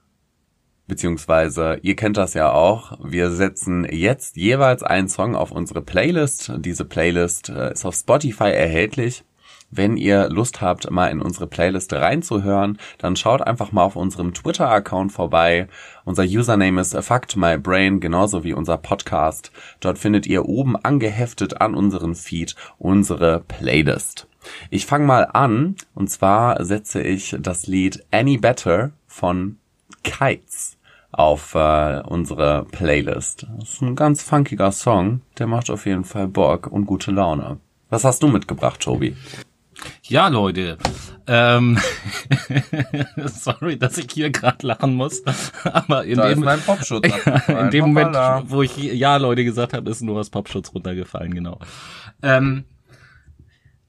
[0.87, 2.99] beziehungsweise ihr kennt das ja auch.
[3.03, 6.53] Wir setzen jetzt jeweils einen Song auf unsere Playlist.
[6.59, 9.25] Diese Playlist äh, ist auf Spotify erhältlich.
[9.71, 14.33] Wenn ihr Lust habt, mal in unsere Playlist reinzuhören, dann schaut einfach mal auf unserem
[14.33, 15.67] Twitter-Account vorbei.
[16.05, 19.51] Unser Username ist FuckedMyBrain, genauso wie unser Podcast.
[19.81, 24.29] Dort findet ihr oben angeheftet an unseren Feed unsere Playlist.
[24.71, 29.59] Ich fange mal an, und zwar setze ich das Lied Any Better von
[30.05, 30.76] Kites
[31.17, 33.47] auf äh, unsere Playlist.
[33.59, 37.59] Das ist ein ganz funkiger Song, der macht auf jeden Fall Bock und gute Laune.
[37.89, 39.17] Was hast du mitgebracht, Tobi?
[40.03, 40.79] Ja, Leute.
[41.27, 41.79] Ähm,
[43.27, 45.23] sorry, dass ich hier gerade lachen muss,
[45.65, 46.45] aber in da dem,
[47.49, 48.17] in dem Moment,
[48.51, 51.59] wo ich ja Leute gesagt habe, ist nur was Popschutz runtergefallen, genau.
[52.23, 52.65] Ähm,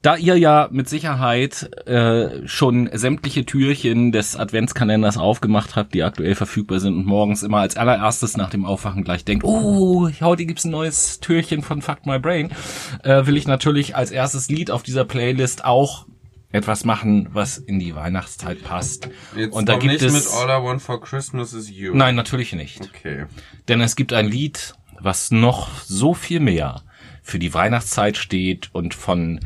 [0.02, 6.34] da ihr ja mit Sicherheit äh, schon sämtliche Türchen des Adventskalenders aufgemacht habt, die aktuell
[6.34, 10.64] verfügbar sind und morgens immer als allererstes nach dem Aufwachen gleich denkt, oh, heute gibt's
[10.64, 12.50] ein neues Türchen von Fuck My Brain,
[13.02, 16.06] äh, will ich natürlich als erstes Lied auf dieser Playlist auch
[16.50, 19.10] etwas machen, was in die Weihnachtszeit passt.
[19.36, 21.94] Jetzt und da gibt nicht es mit All I Want for Christmas is You.
[21.94, 22.80] Nein, natürlich nicht.
[22.80, 23.26] Okay.
[23.68, 26.82] Denn es gibt ein Lied was noch so viel mehr
[27.22, 29.40] für die Weihnachtszeit steht und von,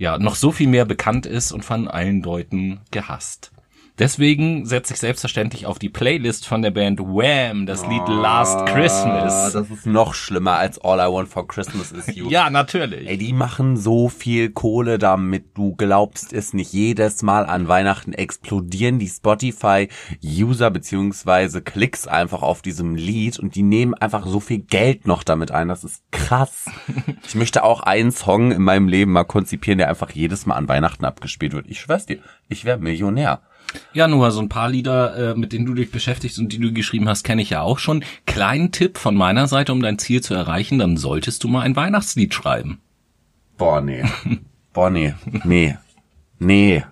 [0.00, 3.52] ja, noch so viel mehr bekannt ist und von allen Leuten gehasst.
[4.00, 9.52] Deswegen setze ich selbstverständlich auf die Playlist von der Band Wham, das Lied Last Christmas.
[9.52, 12.30] Das ist noch schlimmer als All I Want for Christmas is You.
[12.30, 13.06] Ja, natürlich.
[13.06, 16.72] Ey, die machen so viel Kohle damit, du glaubst es nicht.
[16.72, 23.62] Jedes Mal an Weihnachten explodieren die Spotify-User beziehungsweise Klicks einfach auf diesem Lied und die
[23.62, 25.68] nehmen einfach so viel Geld noch damit ein.
[25.68, 26.64] Das ist krass.
[27.26, 30.68] Ich möchte auch einen Song in meinem Leben mal konzipieren, der einfach jedes Mal an
[30.68, 31.66] Weihnachten abgespielt wird.
[31.68, 33.42] Ich schwör's dir, ich wäre Millionär.
[33.92, 36.72] Ja, nur so ein paar Lieder, äh, mit denen du dich beschäftigst und die du
[36.72, 38.04] geschrieben hast, kenne ich ja auch schon.
[38.26, 41.76] Kleinen Tipp von meiner Seite, um dein Ziel zu erreichen, dann solltest du mal ein
[41.76, 42.80] Weihnachtslied schreiben.
[43.56, 44.04] Boah, nee.
[44.72, 45.14] Boah, nee.
[45.44, 45.76] Nee.
[46.42, 46.82] Nee.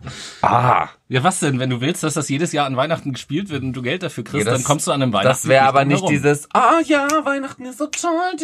[0.43, 0.89] Ah.
[1.09, 1.59] Ja, was denn?
[1.59, 4.23] Wenn du willst, dass das jedes Jahr an Weihnachten gespielt wird und du Geld dafür
[4.23, 6.11] kriegst, Ja, das- dann kommst du an einem Weihnachtslied Das wäre aber nicht herum.
[6.11, 8.37] dieses, ah ja, Weihnachten ist so toll,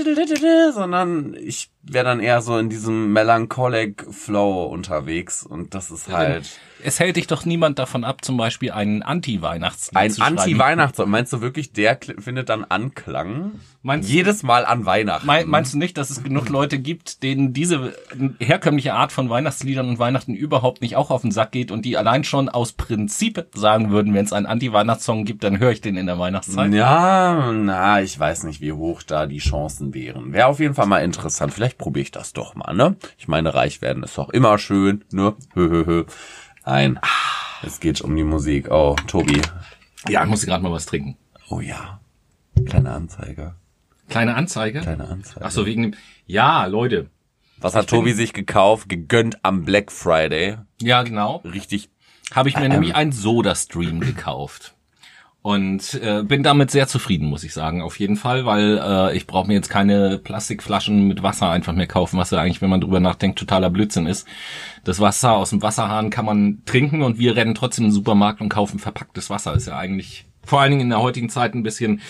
[0.72, 6.48] sondern ich wäre dann eher so in diesem melancholic Flow unterwegs und das ist halt
[6.84, 10.38] Es hält dich doch niemand davon ab, zum Beispiel einen Anti-Weihnachtslied ein zu schreiben.
[10.38, 11.08] Anti-Weihnachtssong.
[11.10, 13.52] Meinst du wirklich, der findet dann Anklang?
[13.82, 15.26] Meinst- Jedes Mal an Weihnachten.
[15.26, 17.94] Mein, meinst du nicht, dass es genug Leute gibt, denen diese
[18.38, 21.96] herkömmliche Art von Weihnachtsliedern und Weihnachten überhaupt nicht auch auf den Sack geht und die
[21.96, 25.96] allein schon aus Prinzip sagen würden, wenn es einen Anti-Weihnachtssong gibt, dann höre ich den
[25.96, 26.72] in der Weihnachtszeit?
[26.72, 30.32] ja, na, ich weiß nicht, wie hoch da die Chancen wären.
[30.32, 31.52] Wäre auf jeden Fall mal interessant.
[31.52, 32.96] Vielleicht probiere ich das doch mal, ne?
[33.18, 35.34] Ich meine, reich werden ist doch immer schön, ne?
[35.54, 36.04] Hö,
[36.66, 36.98] Nein,
[37.62, 38.70] es geht um die Musik.
[38.70, 39.40] Oh, Tobi.
[40.08, 41.16] Ja, ich muss gerade mal was trinken.
[41.48, 42.00] Oh ja.
[42.66, 43.54] Kleine Anzeige.
[44.08, 44.80] Kleine Anzeige?
[44.80, 45.44] Kleine Anzeige.
[45.44, 45.94] Ach so, wegen dem,
[46.26, 47.10] ja, Leute.
[47.58, 48.88] Was hat Tobi sich gekauft?
[48.88, 50.58] Gegönnt am Black Friday.
[50.80, 51.36] Ja, genau.
[51.38, 51.90] Richtig.
[52.34, 54.74] Habe ich mir nämlich einen Soda-Stream gekauft.
[55.46, 59.26] Und äh, bin damit sehr zufrieden, muss ich sagen, auf jeden Fall, weil äh, ich
[59.26, 62.80] brauche mir jetzt keine Plastikflaschen mit Wasser einfach mehr kaufen, was ja eigentlich, wenn man
[62.80, 64.26] drüber nachdenkt, totaler Blödsinn ist.
[64.84, 68.40] Das Wasser aus dem Wasserhahn kann man trinken und wir rennen trotzdem in den Supermarkt
[68.40, 69.52] und kaufen verpacktes Wasser.
[69.52, 72.00] Ist ja eigentlich vor allen Dingen in der heutigen Zeit ein bisschen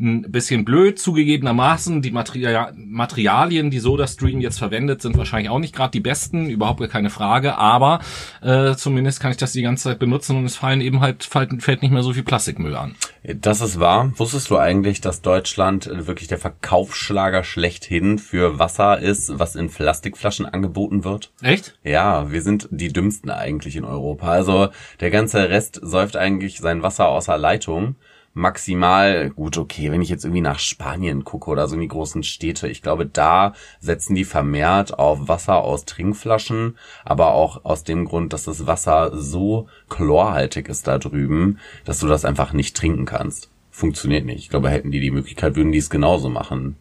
[0.00, 2.02] ein bisschen blöd zugegebenermaßen.
[2.02, 6.80] Die Materia Materialien, die SodaStream jetzt verwendet, sind wahrscheinlich auch nicht gerade die besten, überhaupt
[6.80, 7.56] gar keine Frage.
[7.56, 8.00] Aber
[8.40, 11.62] äh, zumindest kann ich das die ganze Zeit benutzen und es fallen eben halt fällt,
[11.62, 12.94] fällt nicht mehr so viel Plastikmüll an.
[13.24, 14.12] Das ist wahr.
[14.16, 19.68] Wusstest du eigentlich, dass Deutschland äh, wirklich der Verkaufsschlager schlechthin für Wasser ist, was in
[19.68, 21.32] Plastikflaschen angeboten wird?
[21.42, 21.76] Echt?
[21.82, 24.28] Ja, wir sind die dümmsten eigentlich in Europa.
[24.28, 24.68] Also
[25.00, 27.96] der ganze Rest säuft eigentlich sein Wasser außer Leitung.
[28.38, 32.22] Maximal, gut, okay, wenn ich jetzt irgendwie nach Spanien gucke oder so in die großen
[32.22, 38.04] Städte, ich glaube, da setzen die vermehrt auf Wasser aus Trinkflaschen, aber auch aus dem
[38.04, 43.06] Grund, dass das Wasser so chlorhaltig ist da drüben, dass du das einfach nicht trinken
[43.06, 43.50] kannst.
[43.72, 44.38] Funktioniert nicht.
[44.38, 46.76] Ich glaube, hätten die die Möglichkeit, würden die es genauso machen.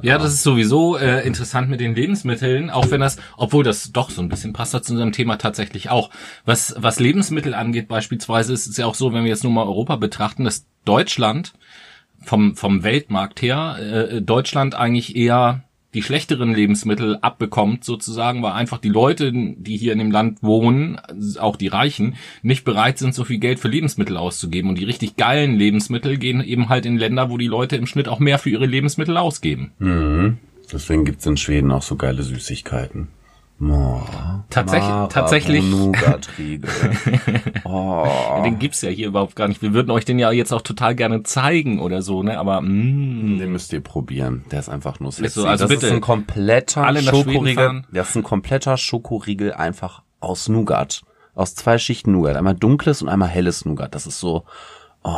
[0.00, 4.10] Ja, das ist sowieso äh, interessant mit den Lebensmitteln, auch wenn das, obwohl das doch
[4.10, 6.10] so ein bisschen passt zu unserem Thema tatsächlich auch.
[6.44, 9.64] Was, was Lebensmittel angeht beispielsweise, ist es ja auch so, wenn wir jetzt nur mal
[9.64, 11.54] Europa betrachten, dass Deutschland
[12.22, 18.78] vom, vom Weltmarkt her, äh, Deutschland eigentlich eher die schlechteren Lebensmittel abbekommt sozusagen, weil einfach
[18.78, 21.00] die Leute, die hier in dem Land wohnen,
[21.38, 24.68] auch die Reichen, nicht bereit sind, so viel Geld für Lebensmittel auszugeben.
[24.68, 28.08] Und die richtig geilen Lebensmittel gehen eben halt in Länder, wo die Leute im Schnitt
[28.08, 29.72] auch mehr für ihre Lebensmittel ausgeben.
[29.78, 30.38] Mhm.
[30.70, 33.08] Deswegen gibt's in Schweden auch so geile Süßigkeiten.
[33.70, 34.00] Oh,
[34.50, 36.70] Tatsächlich- tatsächlich- Nougat-Riegel.
[37.64, 38.06] Oh.
[38.44, 39.60] Den gibt's ja hier überhaupt gar nicht.
[39.60, 42.38] Wir würden euch den ja jetzt auch total gerne zeigen oder so, ne?
[42.38, 44.44] Aber mm, Den müsst ihr probieren.
[44.50, 45.40] Der ist einfach nur sexy.
[45.40, 45.86] so, also das bitte.
[45.88, 47.82] ist ein kompletter Alle Schokoriegel.
[47.92, 51.02] Das ist ein kompletter Schokoriegel einfach aus Nougat.
[51.34, 52.36] Aus zwei Schichten Nougat.
[52.36, 53.94] Einmal dunkles und einmal helles Nougat.
[53.94, 54.44] Das ist so,
[55.04, 55.10] oh,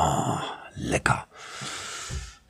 [0.75, 1.27] lecker.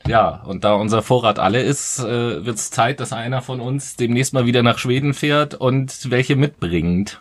[0.06, 4.32] Ja, und da unser Vorrat alle ist, äh, wird's Zeit, dass einer von uns demnächst
[4.32, 7.20] mal wieder nach Schweden fährt und welche mitbringt.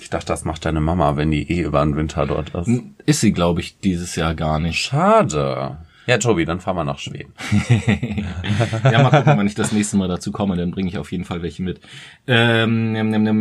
[0.00, 2.70] Ich dachte, das macht deine Mama, wenn die eh über den Winter dort ist.
[3.06, 4.78] Ist sie, glaube ich, dieses Jahr gar nicht.
[4.78, 5.78] Schade.
[6.06, 7.32] Ja, Tobi, dann fahren wir nach Schweden.
[8.84, 11.24] Ja, mal gucken, wann ich das nächste Mal dazu komme, dann bringe ich auf jeden
[11.24, 11.80] Fall welche mit.
[12.26, 12.94] Ähm,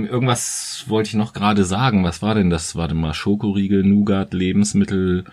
[0.06, 2.04] irgendwas wollte ich noch gerade sagen.
[2.04, 2.76] Was war denn das?
[2.76, 5.26] Warte mal, Schokoriegel, Nougat, Lebensmittel,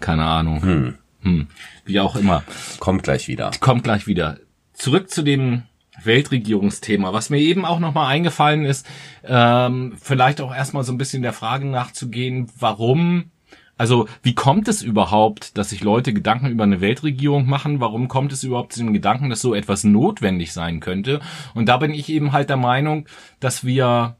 [0.00, 0.62] keine Ahnung.
[0.62, 0.94] Hm.
[1.24, 1.48] Hm.
[1.84, 2.44] Wie auch immer.
[2.78, 3.50] Kommt gleich wieder.
[3.60, 4.38] Kommt gleich wieder.
[4.72, 5.62] Zurück zu dem
[6.02, 8.86] Weltregierungsthema, was mir eben auch nochmal eingefallen ist,
[9.24, 13.30] ähm, vielleicht auch erstmal so ein bisschen der Frage nachzugehen, warum
[13.76, 17.80] also wie kommt es überhaupt, dass sich Leute Gedanken über eine Weltregierung machen?
[17.80, 21.20] Warum kommt es überhaupt zu dem Gedanken, dass so etwas notwendig sein könnte?
[21.54, 23.08] Und da bin ich eben halt der Meinung,
[23.40, 24.16] dass wir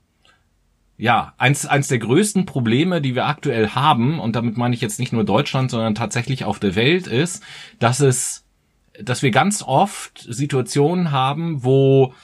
[0.97, 4.99] ja, eins, eins der größten Probleme, die wir aktuell haben, und damit meine ich jetzt
[4.99, 7.43] nicht nur Deutschland, sondern tatsächlich auf der Welt, ist,
[7.79, 8.45] dass es
[9.01, 12.15] dass wir ganz oft Situationen haben, wo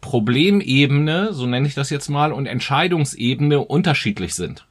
[0.00, 4.66] Problemebene, so nenne ich das jetzt mal, und Entscheidungsebene unterschiedlich sind.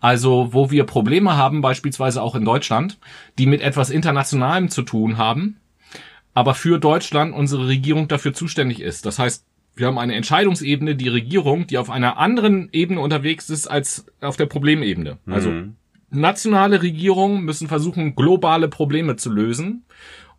[0.00, 2.98] Also wo wir Probleme haben, beispielsweise auch in Deutschland,
[3.38, 5.56] die mit etwas Internationalem zu tun haben,
[6.34, 9.06] aber für Deutschland unsere Regierung dafür zuständig ist.
[9.06, 9.44] Das heißt,
[9.78, 14.36] wir haben eine Entscheidungsebene, die Regierung, die auf einer anderen Ebene unterwegs ist als auf
[14.36, 15.18] der Problemebene.
[15.26, 15.76] Also mhm.
[16.10, 19.84] nationale Regierungen müssen versuchen, globale Probleme zu lösen.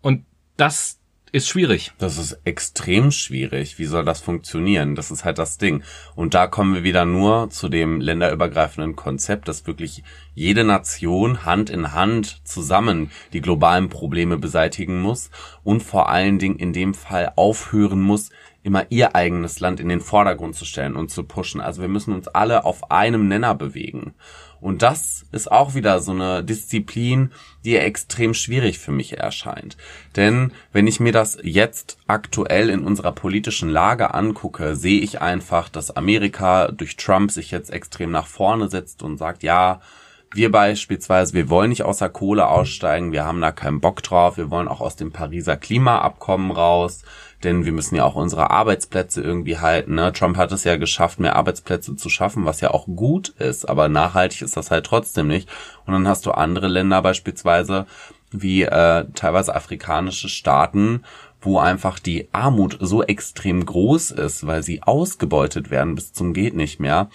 [0.02, 0.26] Und
[0.58, 1.00] das
[1.32, 1.92] ist schwierig.
[1.98, 3.78] Das ist extrem schwierig.
[3.78, 4.96] Wie soll das funktionieren?
[4.96, 5.84] Das ist halt das Ding.
[6.16, 11.70] Und da kommen wir wieder nur zu dem länderübergreifenden Konzept, dass wirklich jede Nation Hand
[11.70, 15.30] in Hand zusammen die globalen Probleme beseitigen muss
[15.64, 18.30] und vor allen Dingen in dem Fall aufhören muss,
[18.64, 21.62] immer ihr eigenes Land in den Vordergrund zu stellen und zu pushen.
[21.62, 24.14] Also wir müssen uns alle auf einem Nenner bewegen.
[24.62, 27.32] Und das ist auch wieder so eine Disziplin,
[27.64, 29.78] die extrem schwierig für mich erscheint.
[30.18, 35.70] Denn wenn ich mir das jetzt aktuell in unserer politischen Lage angucke, sehe ich einfach,
[35.70, 39.80] dass Amerika durch Trump sich jetzt extrem nach vorne setzt und sagt, ja,
[40.34, 44.38] wir beispielsweise, wir wollen nicht aus der Kohle aussteigen, wir haben da keinen Bock drauf,
[44.38, 47.04] wir wollen auch aus dem Pariser Klimaabkommen raus,
[47.44, 49.96] denn wir müssen ja auch unsere Arbeitsplätze irgendwie halten.
[49.96, 50.14] Ne?
[50.14, 53.90] Trump hat es ja geschafft, mehr Arbeitsplätze zu schaffen, was ja auch gut ist, aber
[53.90, 55.50] nachhaltig ist das halt trotzdem nicht.
[55.86, 57.88] Und dann hast du andere Länder beispielsweise,
[58.32, 61.04] wie äh, teilweise afrikanische Staaten,
[61.42, 66.54] wo einfach die Armut so extrem groß ist, weil sie ausgebeutet werden bis zum geht
[66.54, 67.10] nicht mehr,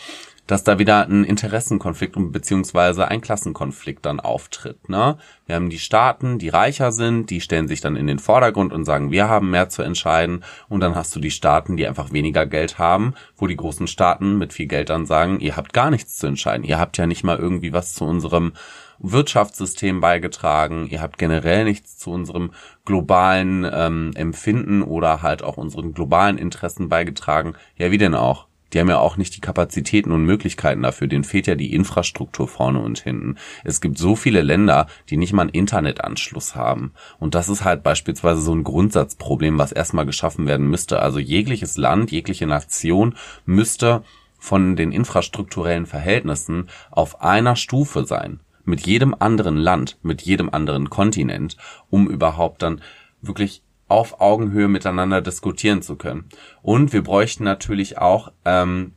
[0.46, 4.88] dass da wieder ein Interessenkonflikt und beziehungsweise ein Klassenkonflikt dann auftritt.
[4.88, 5.16] Ne?
[5.46, 8.84] Wir haben die Staaten, die reicher sind, die stellen sich dann in den Vordergrund und
[8.84, 10.44] sagen, wir haben mehr zu entscheiden.
[10.68, 14.36] Und dann hast du die Staaten, die einfach weniger Geld haben, wo die großen Staaten
[14.36, 16.64] mit viel Geld dann sagen, ihr habt gar nichts zu entscheiden.
[16.64, 18.52] Ihr habt ja nicht mal irgendwie was zu unserem
[18.98, 20.86] Wirtschaftssystem beigetragen.
[20.88, 22.52] Ihr habt generell nichts zu unserem
[22.84, 27.54] globalen ähm, Empfinden oder halt auch unseren globalen Interessen beigetragen.
[27.76, 28.46] Ja, wie denn auch?
[28.74, 31.06] Die haben ja auch nicht die Kapazitäten und Möglichkeiten dafür.
[31.06, 33.36] Denen fehlt ja die Infrastruktur vorne und hinten.
[33.62, 36.92] Es gibt so viele Länder, die nicht mal einen Internetanschluss haben.
[37.18, 41.00] Und das ist halt beispielsweise so ein Grundsatzproblem, was erstmal geschaffen werden müsste.
[41.00, 43.14] Also jegliches Land, jegliche Nation
[43.46, 44.02] müsste
[44.38, 48.40] von den infrastrukturellen Verhältnissen auf einer Stufe sein.
[48.64, 51.56] Mit jedem anderen Land, mit jedem anderen Kontinent,
[51.90, 52.80] um überhaupt dann
[53.22, 56.28] wirklich auf Augenhöhe miteinander diskutieren zu können.
[56.62, 58.92] Und wir bräuchten natürlich auch ähm,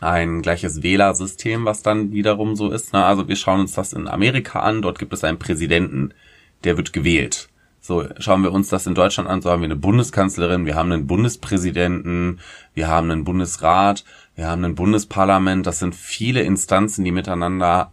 [0.00, 2.92] ein gleiches Wählersystem, was dann wiederum so ist.
[2.92, 3.04] Ne?
[3.04, 6.14] Also wir schauen uns das in Amerika an, dort gibt es einen Präsidenten,
[6.64, 7.48] der wird gewählt.
[7.82, 10.92] So, schauen wir uns das in Deutschland an, so haben wir eine Bundeskanzlerin, wir haben
[10.92, 12.40] einen Bundespräsidenten,
[12.74, 17.92] wir haben einen Bundesrat, wir haben ein Bundesparlament, das sind viele Instanzen, die miteinander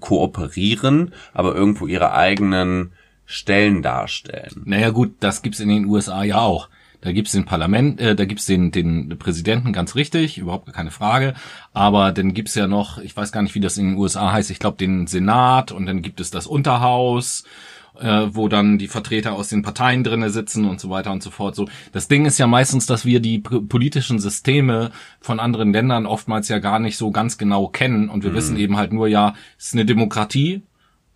[0.00, 2.92] kooperieren, aber irgendwo ihre eigenen
[3.26, 4.62] Stellen darstellen.
[4.64, 6.68] Naja gut, das gibt's in den USA ja auch.
[7.00, 11.34] Da gibt's den Parlament, äh, da gibt's den, den Präsidenten ganz richtig, überhaupt keine Frage.
[11.72, 14.50] Aber dann gibt's ja noch, ich weiß gar nicht, wie das in den USA heißt,
[14.50, 17.44] ich glaube den Senat und dann gibt es das Unterhaus,
[18.00, 21.30] äh, wo dann die Vertreter aus den Parteien drinnen sitzen und so weiter und so
[21.30, 21.54] fort.
[21.54, 26.48] So, das Ding ist ja meistens, dass wir die politischen Systeme von anderen Ländern oftmals
[26.48, 28.36] ja gar nicht so ganz genau kennen und wir mhm.
[28.36, 30.62] wissen eben halt nur, ja, es ist eine Demokratie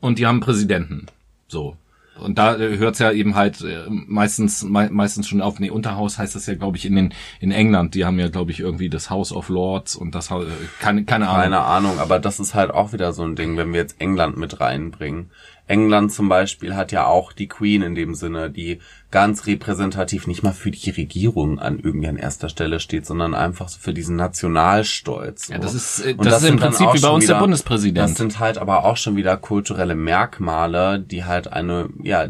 [0.00, 1.06] und die haben Präsidenten.
[1.48, 1.76] So.
[2.20, 5.59] Und da äh, hört's ja eben halt äh, meistens me meistens schon auf.
[5.59, 7.94] Nee, Unterhaus heißt das ja, glaube ich, in den in England.
[7.94, 10.44] Die haben ja, glaube ich, irgendwie das House of Lords und das äh,
[10.80, 11.42] keine keine Ahnung.
[11.42, 14.37] Keine Ahnung, aber das ist halt auch wieder so ein Ding, wenn wir jetzt England
[14.37, 15.30] mit reinbringen.
[15.70, 18.80] England zum Beispiel hat ja auch die Queen in dem Sinne, die
[19.12, 23.68] ganz repräsentativ nicht mal für die Regierung an irgendwie an erster Stelle steht, sondern einfach
[23.68, 25.46] so für diesen Nationalstolz.
[25.46, 25.52] So.
[25.52, 27.98] Ja, das ist, das, das ist im Prinzip wie bei uns wieder, der Bundespräsident.
[27.98, 32.26] Das sind halt aber auch schon wieder kulturelle Merkmale, die halt eine, ja,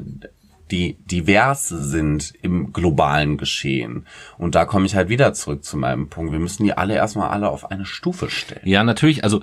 [0.70, 4.06] die divers sind im globalen Geschehen.
[4.36, 6.32] Und da komme ich halt wieder zurück zu meinem Punkt.
[6.32, 8.60] Wir müssen die alle erstmal alle auf eine Stufe stellen.
[8.64, 9.24] Ja, natürlich.
[9.24, 9.40] Also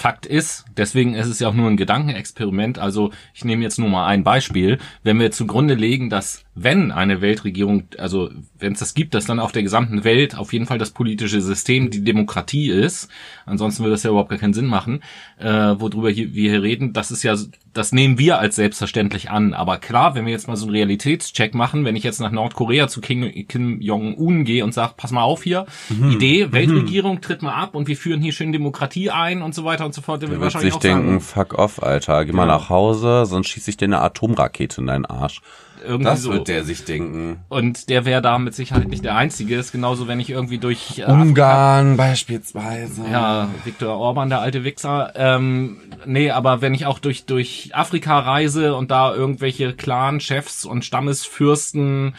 [0.00, 3.90] Fakt ist, deswegen ist es ja auch nur ein Gedankenexperiment, also ich nehme jetzt nur
[3.90, 8.94] mal ein Beispiel, wenn wir zugrunde legen, dass wenn eine Weltregierung, also wenn es das
[8.94, 12.70] gibt, dass dann auf der gesamten Welt auf jeden Fall das politische System die Demokratie
[12.70, 13.10] ist,
[13.44, 15.02] ansonsten würde das ja überhaupt gar keinen Sinn machen,
[15.36, 17.36] äh, worüber hier, wir hier reden, das ist ja,
[17.72, 19.54] das nehmen wir als selbstverständlich an.
[19.54, 22.88] Aber klar, wenn wir jetzt mal so einen Realitätscheck machen, wenn ich jetzt nach Nordkorea
[22.88, 26.10] zu King, Kim Jong-un gehe und sage, pass mal auf hier, mhm.
[26.10, 26.52] Idee, mhm.
[26.52, 29.94] Weltregierung tritt mal ab und wir führen hier schön Demokratie ein und so weiter und
[29.94, 32.70] so fort, der wird wahrscheinlich sich auch denken, sagen, fuck off, Alter, geh mal nach
[32.70, 35.40] Hause, sonst schieße ich dir eine Atomrakete in deinen Arsch.
[35.82, 36.32] Irgendwie Das so.
[36.32, 37.38] wird der sich denken.
[37.48, 39.56] Und der wäre da mit Sicherheit nicht der Einzige.
[39.56, 43.02] Ist genauso, wenn ich irgendwie durch äh, Ungarn beispielsweise.
[43.10, 45.12] Ja, Viktor Orban, der alte Wichser.
[45.16, 50.84] Ähm, nee, aber wenn ich auch durch, durch Afrika reise und da irgendwelche Clan-Chefs und
[50.84, 52.14] Stammesfürsten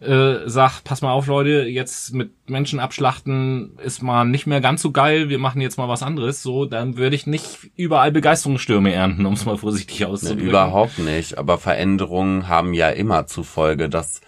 [0.00, 4.82] äh, sag, pass mal auf, Leute, jetzt mit Menschen abschlachten ist mal nicht mehr ganz
[4.82, 8.92] so geil, wir machen jetzt mal was anderes, so, dann würde ich nicht überall Begeisterungsstürme
[8.92, 10.48] ernten, um es mal vorsichtig auszudrücken.
[10.48, 11.38] Überhaupt nicht.
[11.38, 14.20] Aber Veränderungen haben ja immer zur Folge, dass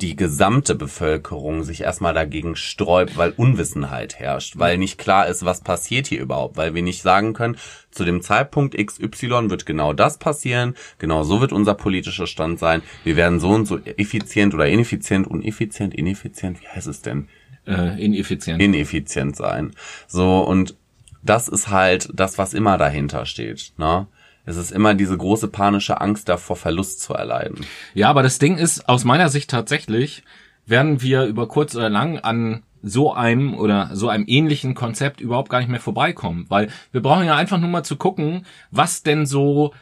[0.00, 5.60] die gesamte Bevölkerung sich erstmal dagegen sträubt, weil Unwissenheit herrscht, weil nicht klar ist, was
[5.60, 7.56] passiert hier überhaupt, weil wir nicht sagen können,
[7.90, 12.82] zu dem Zeitpunkt XY wird genau das passieren, genau so wird unser politischer Stand sein,
[13.02, 17.28] wir werden so und so effizient oder ineffizient, uneffizient, ineffizient, wie heißt es denn?
[17.66, 18.62] Äh, ineffizient.
[18.62, 19.72] ineffizient sein.
[20.06, 20.76] So, und
[21.22, 23.72] das ist halt das, was immer dahinter steht.
[23.78, 24.06] Ne?
[24.48, 27.66] Es ist immer diese große panische Angst davor, Verlust zu erleiden.
[27.92, 30.22] Ja, aber das Ding ist, aus meiner Sicht tatsächlich,
[30.64, 35.50] werden wir über kurz oder lang an so einem oder so einem ähnlichen Konzept überhaupt
[35.50, 36.46] gar nicht mehr vorbeikommen.
[36.48, 39.74] Weil wir brauchen ja einfach nur mal zu gucken, was denn so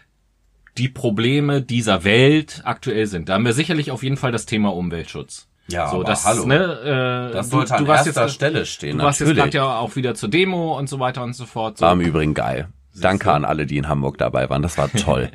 [0.78, 3.28] die Probleme dieser Welt aktuell sind.
[3.28, 5.48] Da haben wir sicherlich auf jeden Fall das Thema Umweltschutz.
[5.68, 6.44] Ja, so, aber das, hallo.
[6.46, 9.28] Ne, äh, Das du- sollte du an warst erster jetzt, Stelle stehen, Du warst jetzt
[9.28, 9.52] natürlich.
[9.52, 11.78] gerade ja auch wieder zur Demo und so weiter und so fort.
[11.78, 11.84] So.
[11.86, 12.68] War im Übrigen geil.
[13.00, 14.62] Danke an alle, die in Hamburg dabei waren.
[14.62, 15.30] Das war toll.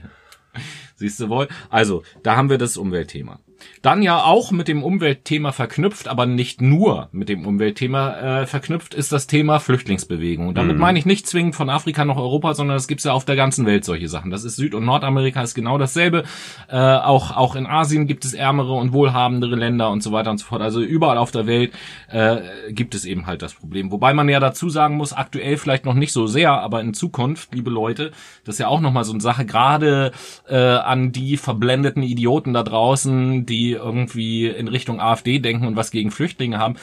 [0.96, 1.48] Siehst du wohl?
[1.70, 3.40] Also, da haben wir das Umweltthema.
[3.82, 8.94] Dann ja auch mit dem Umweltthema verknüpft, aber nicht nur mit dem Umweltthema äh, verknüpft,
[8.94, 10.50] ist das Thema Flüchtlingsbewegung.
[10.50, 13.26] Und damit meine ich nicht zwingend von Afrika nach Europa, sondern es gibt's ja auf
[13.26, 14.30] der ganzen Welt solche Sachen.
[14.30, 16.24] Das ist Süd- und Nordamerika ist genau dasselbe.
[16.70, 20.38] Äh, auch auch in Asien gibt es ärmere und wohlhabendere Länder und so weiter und
[20.38, 20.62] so fort.
[20.62, 21.74] Also überall auf der Welt
[22.10, 22.38] äh,
[22.70, 23.92] gibt es eben halt das Problem.
[23.92, 27.56] Wobei man ja dazu sagen muss, aktuell vielleicht noch nicht so sehr, aber in Zukunft,
[27.56, 28.12] liebe Leute,
[28.46, 30.12] das ist ja auch nochmal so eine Sache, gerade
[30.48, 35.92] äh, an die verblendeten Idioten da draußen, die irgendwie in Richtung AfD denken und was
[35.92, 36.76] gegen Flüchtlinge haben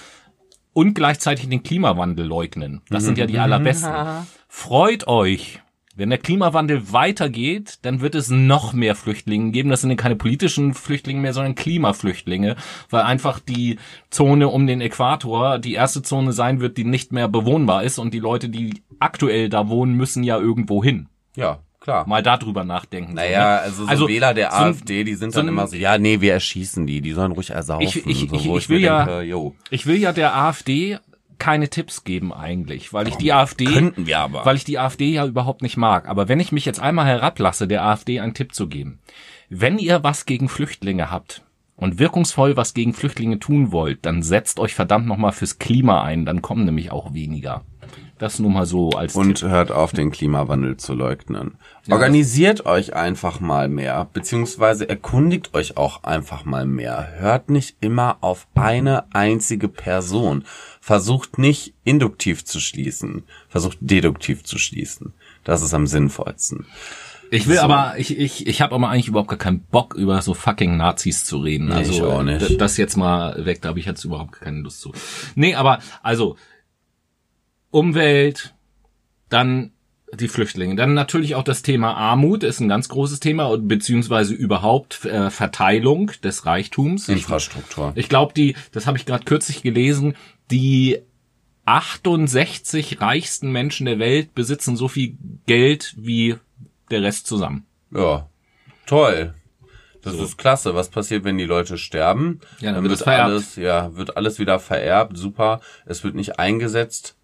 [0.72, 2.82] und gleichzeitig den Klimawandel leugnen.
[2.88, 3.92] Das sind ja die allerbesten.
[4.48, 5.60] Freut euch.
[5.96, 9.68] Wenn der Klimawandel weitergeht, dann wird es noch mehr Flüchtlinge geben.
[9.68, 12.54] Das sind ja keine politischen Flüchtlinge mehr, sondern Klimaflüchtlinge,
[12.88, 17.26] weil einfach die Zone um den Äquator die erste Zone sein wird, die nicht mehr
[17.26, 21.08] bewohnbar ist und die Leute, die aktuell da wohnen, müssen ja irgendwo hin.
[21.34, 22.06] Ja, klar.
[22.08, 23.14] Mal darüber nachdenken.
[23.14, 23.88] Naja, so, ne?
[23.90, 26.32] also so Wähler der so AfD, die sind so dann immer so, ja, nee, wir
[26.34, 27.86] erschießen die, die sollen ruhig ersaufen.
[27.86, 30.98] Ich- ich- so, ich- ich will ja- denke, jo, Ich will ja der AfD
[31.38, 34.44] keine Tipps geben eigentlich, weil ich die AfD könnten wir aber.
[34.44, 36.08] weil ich die AfD ja überhaupt nicht mag.
[36.08, 38.98] Aber wenn ich mich jetzt einmal herablasse, der AfD einen Tipp zu geben,
[39.48, 41.42] wenn ihr was gegen Flüchtlinge habt
[41.76, 46.24] und wirkungsvoll was gegen Flüchtlinge tun wollt, dann setzt euch verdammt nochmal fürs Klima ein,
[46.26, 47.64] dann kommen nämlich auch weniger.
[48.18, 49.48] Das nur mal so als Und Tipp.
[49.48, 51.56] hört auf, den Klimawandel zu leugnen.
[51.90, 57.08] Organisiert euch einfach mal mehr, beziehungsweise erkundigt euch auch einfach mal mehr.
[57.18, 60.44] Hört nicht immer auf eine einzige Person.
[60.80, 65.14] Versucht nicht induktiv zu schließen, versucht deduktiv zu schließen.
[65.44, 66.66] Das ist am sinnvollsten.
[67.30, 70.34] Ich will aber, ich, ich, ich habe aber eigentlich überhaupt gar keinen Bock, über so
[70.34, 71.70] fucking Nazis zu reden.
[71.72, 72.60] Also ich auch nicht.
[72.60, 74.92] das jetzt mal weg, da habe ich jetzt überhaupt keine Lust zu.
[75.34, 76.36] Nee, aber also
[77.70, 78.54] Umwelt,
[79.28, 79.72] dann
[80.14, 84.34] die Flüchtlinge, dann natürlich auch das Thema Armut ist ein ganz großes Thema und beziehungsweise
[84.34, 87.08] überhaupt äh, Verteilung des Reichtums.
[87.08, 87.92] Ich, Infrastruktur.
[87.94, 90.16] ich glaube, die, das habe ich gerade kürzlich gelesen,
[90.50, 90.98] die
[91.66, 96.36] 68 reichsten Menschen der Welt besitzen so viel Geld wie
[96.90, 97.66] der Rest zusammen.
[97.90, 98.28] Ja,
[98.86, 99.34] toll.
[100.00, 100.74] Das ist klasse.
[100.74, 102.40] Was passiert, wenn die Leute sterben?
[102.60, 103.24] Ja, dann wird es vererbt.
[103.24, 105.18] alles, ja, wird alles wieder vererbt.
[105.18, 105.60] Super.
[105.84, 107.17] Es wird nicht eingesetzt.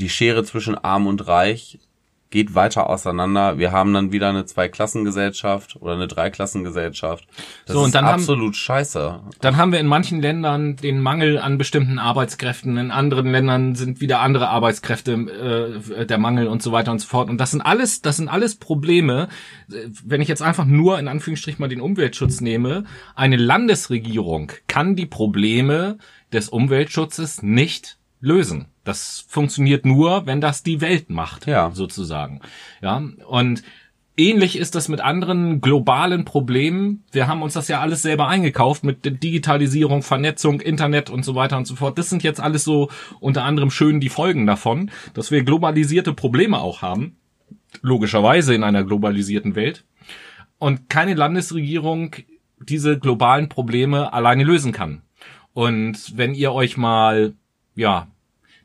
[0.00, 1.78] Die Schere zwischen Arm und Reich
[2.30, 3.56] geht weiter auseinander.
[3.56, 7.26] Wir haben dann wieder eine Zweiklassengesellschaft oder eine Dreiklassengesellschaft.
[7.64, 9.20] Das So, und ist dann haben- absolut scheiße.
[9.40, 14.02] Dann haben wir in manchen Ländern den Mangel an bestimmten Arbeitskräften, in anderen Ländern sind
[14.02, 15.12] wieder andere Arbeitskräfte
[15.96, 17.30] äh, der Mangel und so weiter und so fort.
[17.30, 19.28] Und das sind alles, das sind alles Probleme.
[20.04, 22.84] Wenn ich jetzt einfach nur in Anführungsstrichen mal den Umweltschutz nehme,
[23.14, 25.96] eine Landesregierung kann die Probleme
[26.30, 28.66] des Umweltschutzes nicht lösen.
[28.84, 31.70] Das funktioniert nur, wenn das die Welt macht, Ja.
[31.72, 32.40] sozusagen.
[32.80, 33.62] Ja, und
[34.20, 37.04] Ähnlich ist das mit anderen globalen Problemen.
[37.12, 41.36] Wir haben uns das ja alles selber eingekauft mit der Digitalisierung, Vernetzung, Internet und so
[41.36, 41.98] weiter und so fort.
[41.98, 42.90] Das sind jetzt alles so
[43.20, 47.16] unter anderem schön die Folgen davon, dass wir globalisierte Probleme auch haben.
[47.80, 49.84] Logischerweise in einer globalisierten Welt.
[50.58, 52.16] Und keine Landesregierung
[52.60, 55.02] diese globalen Probleme alleine lösen kann.
[55.52, 57.34] Und wenn ihr euch mal,
[57.78, 58.08] ja,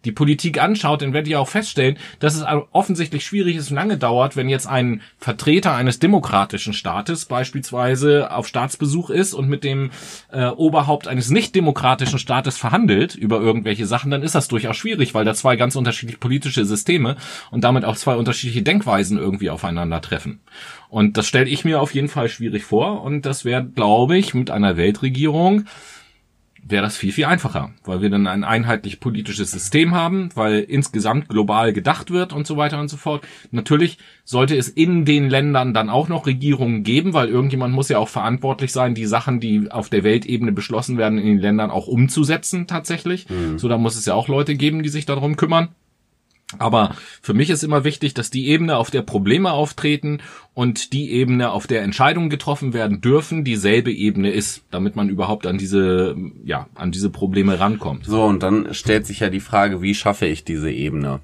[0.06, 3.98] die Politik anschaut, dann werdet ihr auch feststellen, dass es offensichtlich schwierig ist und lange
[3.98, 9.92] dauert, wenn jetzt ein Vertreter eines demokratischen Staates beispielsweise auf Staatsbesuch ist und mit dem
[10.32, 15.14] äh, Oberhaupt eines nicht demokratischen Staates verhandelt über irgendwelche Sachen, dann ist das durchaus schwierig,
[15.14, 17.16] weil da zwei ganz unterschiedliche politische Systeme
[17.52, 20.42] und damit auch zwei unterschiedliche Denkweisen irgendwie aufeinandertreffen.
[20.90, 24.34] Und das stelle ich mir auf jeden Fall schwierig vor und das wäre, glaube ich,
[24.34, 25.66] mit einer Weltregierung
[26.66, 31.28] wäre das viel, viel einfacher, weil wir dann ein einheitlich politisches System haben, weil insgesamt
[31.28, 33.26] global gedacht wird und so weiter und so fort.
[33.52, 37.98] Natürlich sollte es in den Ländern dann auch noch Regierungen geben, weil irgendjemand muss ja
[37.98, 41.88] auch verantwortlich sein, die Sachen, die auf der Weltebene beschlossen werden, in den Ländern auch
[41.88, 43.30] umzusetzen tatsächlich.
[43.30, 43.60] Mhm.
[43.60, 45.70] So, da muss es ja auch Leute geben, die sich darum kümmern.
[46.60, 50.22] Aber für mich ist immer wichtig, dass die Ebene, auf der Probleme auftreten
[50.54, 55.46] und die Ebene, auf der Entscheidungen getroffen werden dürfen, dieselbe Ebene ist, damit man überhaupt
[55.48, 58.06] an diese, ja, an diese Probleme rankommt.
[58.06, 61.22] So, und dann stellt sich ja die Frage, wie schaffe ich diese Ebene?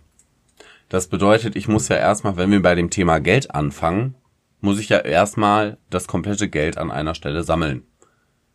[0.90, 4.16] Das bedeutet, ich muss ja erstmal, wenn wir bei dem Thema Geld anfangen,
[4.62, 7.84] muss ich ja erstmal das komplette Geld an einer Stelle sammeln.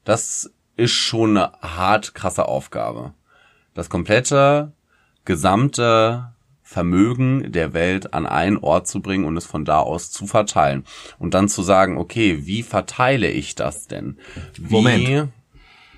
[0.04, 3.14] Das ist schon eine hart krasse Aufgabe.
[3.74, 4.72] Das komplette,
[5.24, 6.33] gesamte
[6.74, 10.82] Vermögen der Welt an einen Ort zu bringen und es von da aus zu verteilen.
[11.20, 14.18] Und dann zu sagen, okay, wie verteile ich das denn?
[14.58, 15.28] Wie, Moment.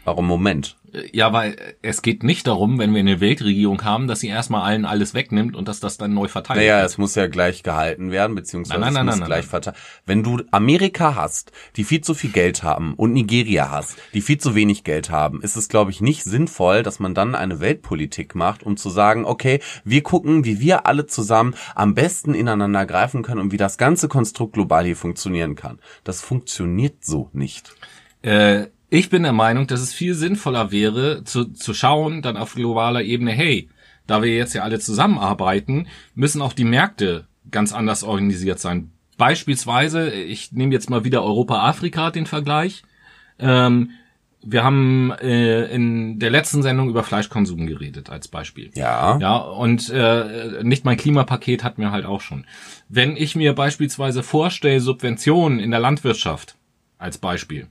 [0.04, 0.76] Warum Moment?
[1.12, 4.84] Ja, weil es geht nicht darum, wenn wir eine Weltregierung haben, dass sie erstmal allen
[4.84, 6.76] alles wegnimmt und dass das dann neu verteilt naja, wird.
[6.76, 9.76] Naja, es muss ja gleich gehalten werden, beziehungsweise nein, nein, nein, es muss gleich verteilt.
[10.06, 14.38] Wenn du Amerika hast, die viel zu viel Geld haben und Nigeria hast, die viel
[14.38, 18.34] zu wenig Geld haben, ist es, glaube ich, nicht sinnvoll, dass man dann eine Weltpolitik
[18.34, 23.22] macht, um zu sagen, okay, wir gucken, wie wir alle zusammen am besten ineinander greifen
[23.22, 25.78] können und wie das ganze Konstrukt global hier funktionieren kann.
[26.04, 27.74] Das funktioniert so nicht.
[28.22, 32.54] Äh ich bin der Meinung, dass es viel sinnvoller wäre, zu, zu schauen, dann auf
[32.54, 33.68] globaler Ebene, hey,
[34.06, 38.92] da wir jetzt ja alle zusammenarbeiten, müssen auch die Märkte ganz anders organisiert sein.
[39.18, 42.82] Beispielsweise, ich nehme jetzt mal wieder Europa-Afrika den Vergleich.
[43.38, 43.90] Ähm,
[44.42, 48.70] wir haben äh, in der letzten Sendung über Fleischkonsum geredet als Beispiel.
[48.74, 49.18] Ja.
[49.18, 52.44] Ja, und äh, nicht mein Klimapaket hat mir halt auch schon.
[52.88, 56.54] Wenn ich mir beispielsweise vorstelle, Subventionen in der Landwirtschaft
[56.98, 57.68] als Beispiel,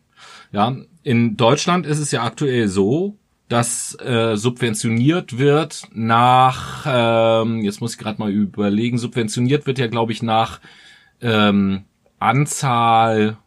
[0.51, 3.17] ja, in Deutschland ist es ja aktuell so,
[3.47, 9.87] dass äh, subventioniert wird nach, ähm, jetzt muss ich gerade mal überlegen, subventioniert wird ja,
[9.87, 10.59] glaube ich, nach
[11.21, 11.83] ähm,
[12.17, 13.37] Anzahl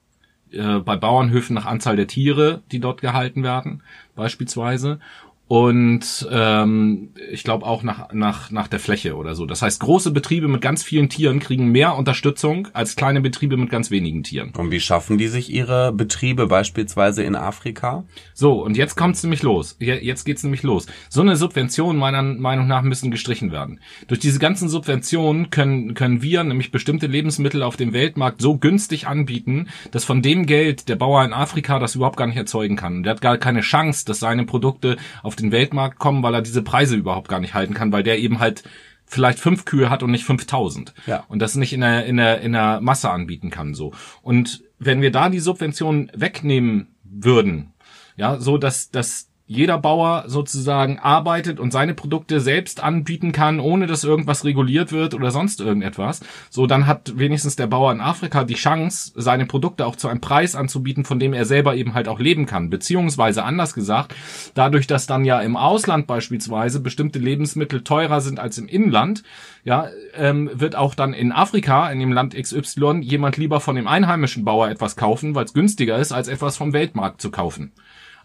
[0.53, 3.83] äh, bei Bauernhöfen nach Anzahl der Tiere, die dort gehalten werden,
[4.15, 5.01] beispielsweise
[5.49, 9.47] und ähm, ich glaube auch nach, nach, nach der Fläche oder so.
[9.47, 13.71] Das heißt, große Betriebe mit ganz vielen Tieren kriegen mehr Unterstützung als kleine Betriebe mit
[13.71, 14.53] ganz wenigen Tieren.
[14.59, 18.05] Und wie schaffen die sich ihre Betriebe beispielsweise in Afrika?
[18.35, 19.77] So, und jetzt kommt's nämlich los.
[19.81, 20.87] Jetzt geht's nämlich los.
[21.09, 23.81] So eine Subvention meiner Meinung nach müssen gestrichen werden.
[24.07, 29.07] Durch diese ganzen Subventionen können, können wir nämlich bestimmte Lebensmittel auf dem Weltmarkt so günstig
[29.07, 33.03] anbieten, dass von dem Geld der Bauer in Afrika das überhaupt gar nicht erzeugen kann.
[33.03, 36.63] Der hat gar keine Chance, dass seine Produkte auf den Weltmarkt kommen, weil er diese
[36.63, 38.65] Preise überhaupt gar nicht halten kann, weil der eben halt
[39.07, 40.95] vielleicht fünf Kühe hat und nicht 5000.
[41.07, 41.25] Ja.
[41.29, 43.93] Und das nicht in der, in der, in der Masse anbieten kann, so.
[44.23, 47.73] Und wenn wir da die Subventionen wegnehmen würden,
[48.17, 53.87] ja, so dass, dass jeder Bauer sozusagen arbeitet und seine Produkte selbst anbieten kann, ohne
[53.87, 56.21] dass irgendwas reguliert wird oder sonst irgendetwas.
[56.51, 60.21] So, dann hat wenigstens der Bauer in Afrika die Chance, seine Produkte auch zu einem
[60.21, 62.69] Preis anzubieten, von dem er selber eben halt auch leben kann.
[62.69, 64.15] Beziehungsweise anders gesagt,
[64.53, 69.23] dadurch, dass dann ja im Ausland beispielsweise bestimmte Lebensmittel teurer sind als im Inland,
[69.65, 73.89] ja, ähm, wird auch dann in Afrika, in dem Land XY, jemand lieber von dem
[73.89, 77.73] einheimischen Bauer etwas kaufen, weil es günstiger ist, als etwas vom Weltmarkt zu kaufen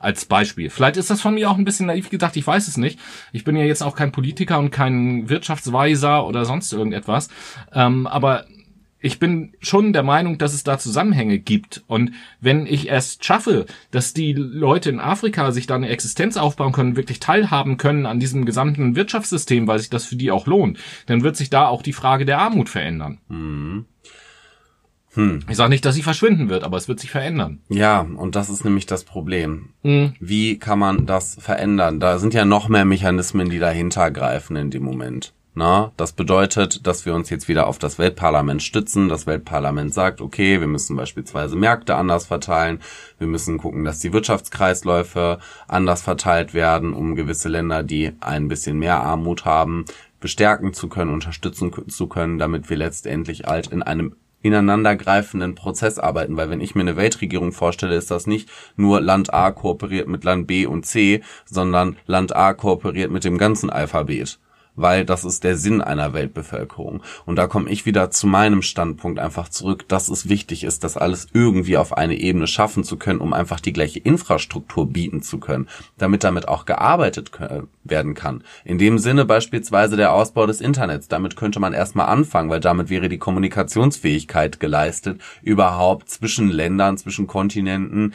[0.04, 0.70] als Beispiel.
[0.70, 3.00] Vielleicht ist das von mir auch ein bisschen naiv gedacht, ich weiß es nicht.
[3.32, 7.30] Ich bin ja jetzt auch kein Politiker und kein Wirtschaftsweiser oder sonst irgendetwas.
[7.74, 8.46] Ähm, aber
[9.04, 11.84] ich bin schon der Meinung, dass es da Zusammenhänge gibt.
[11.88, 16.72] Und wenn ich es schaffe, dass die Leute in Afrika sich da eine Existenz aufbauen
[16.72, 20.80] können, wirklich teilhaben können an diesem gesamten Wirtschaftssystem, weil sich das für die auch lohnt,
[21.08, 23.20] dann wird sich da auch die Frage der Armut verändern.
[23.28, 23.86] Mhm.
[25.14, 25.42] Hm.
[25.50, 27.60] Ich sage nicht, dass sie verschwinden wird, aber es wird sich verändern.
[27.70, 29.70] Ja, und das ist nämlich das Problem.
[29.84, 30.14] Hm.
[30.20, 32.00] Wie kann man das verändern?
[32.00, 35.34] Da sind ja noch mehr Mechanismen, die dahinter greifen in dem Moment.
[35.56, 39.08] Na, das bedeutet, dass wir uns jetzt wieder auf das Weltparlament stützen.
[39.08, 42.80] Das Weltparlament sagt, okay, wir müssen beispielsweise Märkte anders verteilen.
[43.20, 45.38] Wir müssen gucken, dass die Wirtschaftskreisläufe
[45.68, 49.86] anders verteilt werden, um gewisse Länder, die ein bisschen mehr Armut haben,
[50.20, 56.38] bestärken zu können, unterstützen zu können, damit wir letztendlich halt in einem ineinandergreifenden Prozess arbeiten,
[56.38, 60.24] weil wenn ich mir eine Weltregierung vorstelle, ist das nicht nur Land A kooperiert mit
[60.24, 64.38] Land B und C, sondern Land A kooperiert mit dem ganzen Alphabet.
[64.76, 67.02] Weil das ist der Sinn einer Weltbevölkerung.
[67.26, 70.98] Und da komme ich wieder zu meinem Standpunkt einfach zurück, dass es wichtig ist, das
[70.98, 75.40] alles irgendwie auf eine Ebene schaffen zu können, um einfach die gleiche Infrastruktur bieten zu
[75.40, 75.68] können,
[75.98, 77.32] damit damit auch gearbeitet
[77.84, 78.44] werden kann.
[78.66, 81.08] In dem Sinne beispielsweise der Ausbau des Internets.
[81.08, 87.28] Damit könnte man erstmal anfangen, weil damit wäre die Kommunikationsfähigkeit geleistet, überhaupt zwischen Ländern, zwischen
[87.28, 88.14] Kontinenten,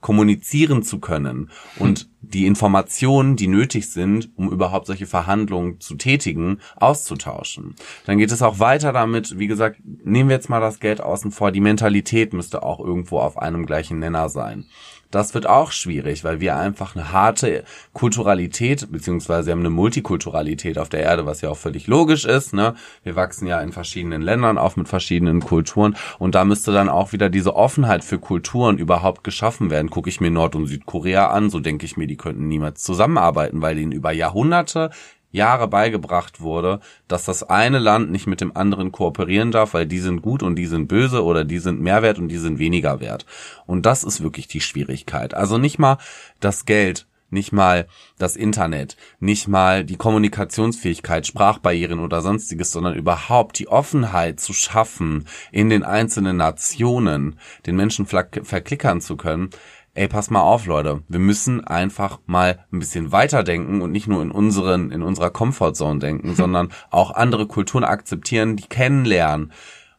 [0.00, 6.60] kommunizieren zu können und die Informationen, die nötig sind, um überhaupt solche Verhandlungen zu tätigen,
[6.76, 7.74] auszutauschen.
[8.06, 11.30] Dann geht es auch weiter damit, wie gesagt, nehmen wir jetzt mal das Geld außen
[11.30, 14.66] vor, die Mentalität müsste auch irgendwo auf einem gleichen Nenner sein.
[15.10, 20.90] Das wird auch schwierig, weil wir einfach eine harte Kulturalität, beziehungsweise haben eine Multikulturalität auf
[20.90, 22.52] der Erde, was ja auch völlig logisch ist.
[22.52, 22.74] Ne?
[23.04, 27.12] Wir wachsen ja in verschiedenen Ländern auf mit verschiedenen Kulturen und da müsste dann auch
[27.12, 29.88] wieder diese Offenheit für Kulturen überhaupt geschaffen werden.
[29.88, 33.62] Gucke ich mir Nord- und Südkorea an, so denke ich mir, die könnten niemals zusammenarbeiten,
[33.62, 34.90] weil ihnen über Jahrhunderte
[35.30, 39.98] Jahre beigebracht wurde, dass das eine Land nicht mit dem anderen kooperieren darf, weil die
[39.98, 43.00] sind gut und die sind böse oder die sind mehr wert und die sind weniger
[43.00, 43.26] wert.
[43.66, 45.34] Und das ist wirklich die Schwierigkeit.
[45.34, 45.98] Also nicht mal
[46.40, 47.86] das Geld, nicht mal
[48.18, 55.26] das Internet, nicht mal die Kommunikationsfähigkeit, Sprachbarrieren oder sonstiges, sondern überhaupt die Offenheit zu schaffen,
[55.52, 59.50] in den einzelnen Nationen den Menschen verklickern zu können,
[59.98, 64.22] ey, pass mal auf, Leute, wir müssen einfach mal ein bisschen weiterdenken und nicht nur
[64.22, 69.52] in unseren, in unserer Comfortzone denken, sondern auch andere Kulturen akzeptieren, die kennenlernen.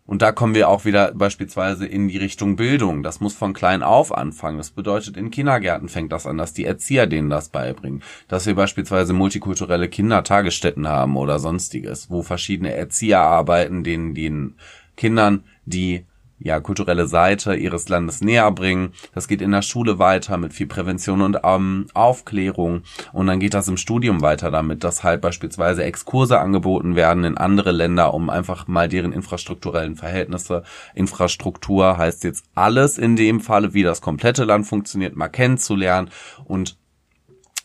[0.05, 3.03] Und da kommen wir auch wieder beispielsweise in die Richtung Bildung.
[3.03, 4.57] Das muss von klein auf anfangen.
[4.57, 8.01] Das bedeutet, in Kindergärten fängt das an, dass die Erzieher denen das beibringen.
[8.27, 14.55] Dass wir beispielsweise multikulturelle Kindertagesstätten haben oder sonstiges, wo verschiedene Erzieher arbeiten, denen den
[14.97, 16.07] Kindern die
[16.39, 18.93] ja, kulturelle Seite ihres Landes näher bringen.
[19.13, 22.83] Das geht in der Schule weiter mit viel Prävention und ähm, Aufklärung.
[23.13, 27.37] Und dann geht das im Studium weiter damit, dass halt beispielsweise Exkurse angeboten werden in
[27.37, 30.63] andere Länder, um einfach mal deren infrastrukturellen Verhältnisse,
[30.95, 36.09] Infrastruktur heißt jetzt alles in dem Falle, wie das komplette Land funktioniert, mal kennenzulernen
[36.45, 36.77] und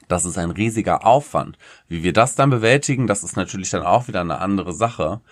[0.09, 1.57] das ist ein riesiger Aufwand.
[1.89, 5.22] Wie wir das dann bewältigen, das ist natürlich dann auch wieder eine andere Sache.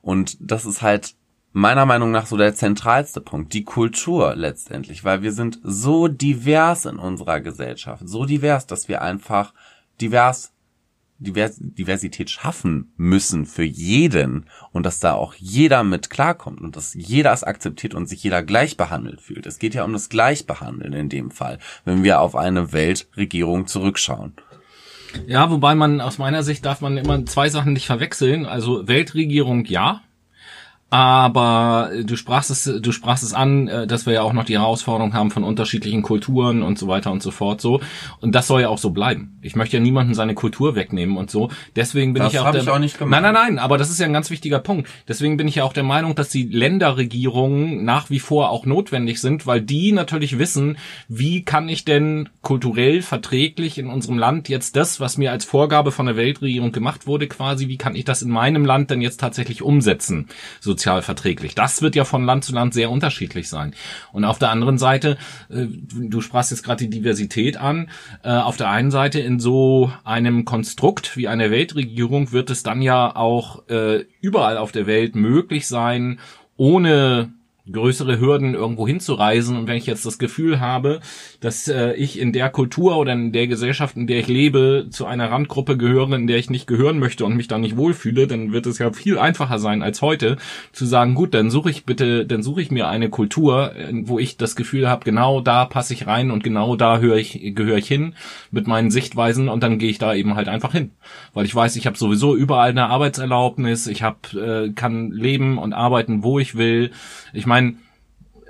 [0.00, 1.14] Und das ist halt
[1.52, 6.86] meiner Meinung nach so der zentralste Punkt, die Kultur letztendlich, weil wir sind so divers
[6.86, 9.52] in unserer Gesellschaft, so divers, dass wir einfach
[10.00, 10.52] divers,
[11.18, 16.94] divers Diversität schaffen müssen für jeden und dass da auch jeder mit klarkommt und dass
[16.94, 19.46] jeder es akzeptiert und sich jeder gleich behandelt fühlt.
[19.46, 24.32] Es geht ja um das Gleichbehandeln in dem Fall, wenn wir auf eine Weltregierung zurückschauen.
[25.26, 28.46] Ja, wobei man aus meiner Sicht darf man immer zwei Sachen nicht verwechseln.
[28.46, 30.00] Also Weltregierung ja,
[30.92, 34.58] aber du sprachst es, du sprachst es an, äh, dass wir ja auch noch die
[34.58, 37.80] Herausforderung haben von unterschiedlichen Kulturen und so weiter und so fort so.
[38.20, 39.38] Und das soll ja auch so bleiben.
[39.40, 41.48] Ich möchte ja niemandem seine Kultur wegnehmen und so.
[41.76, 42.60] Deswegen bin das ich auch der.
[42.60, 43.58] Ich auch nicht nein, nein, nein.
[43.58, 44.86] Aber das ist ja ein ganz wichtiger Punkt.
[45.08, 49.18] Deswegen bin ich ja auch der Meinung, dass die Länderregierungen nach wie vor auch notwendig
[49.18, 50.76] sind, weil die natürlich wissen,
[51.08, 55.90] wie kann ich denn kulturell verträglich in unserem Land jetzt das, was mir als Vorgabe
[55.90, 59.20] von der Weltregierung gemacht wurde, quasi, wie kann ich das in meinem Land denn jetzt
[59.20, 60.28] tatsächlich umsetzen?
[60.60, 61.54] So sozial verträglich.
[61.54, 63.74] Das wird ja von Land zu Land sehr unterschiedlich sein.
[64.12, 65.16] Und auf der anderen Seite,
[65.48, 67.88] äh, du sprachst jetzt gerade die Diversität an,
[68.24, 72.82] äh, auf der einen Seite in so einem Konstrukt wie einer Weltregierung wird es dann
[72.82, 76.18] ja auch äh, überall auf der Welt möglich sein,
[76.56, 77.32] ohne
[77.70, 81.00] größere Hürden irgendwo hinzureisen und wenn ich jetzt das Gefühl habe,
[81.40, 85.06] dass äh, ich in der Kultur oder in der Gesellschaft, in der ich lebe, zu
[85.06, 88.52] einer Randgruppe gehöre, in der ich nicht gehören möchte und mich da nicht wohlfühle, dann
[88.52, 90.38] wird es ja viel einfacher sein als heute
[90.72, 94.18] zu sagen, gut, dann suche ich bitte, dann suche ich mir eine Kultur, äh, wo
[94.18, 97.78] ich das Gefühl habe, genau da passe ich rein und genau da höre ich gehöre
[97.78, 98.14] ich hin
[98.50, 100.90] mit meinen Sichtweisen und dann gehe ich da eben halt einfach hin,
[101.32, 105.72] weil ich weiß, ich habe sowieso überall eine Arbeitserlaubnis, ich habe äh, kann leben und
[105.72, 106.90] arbeiten, wo ich will.
[107.32, 107.74] Ich meine,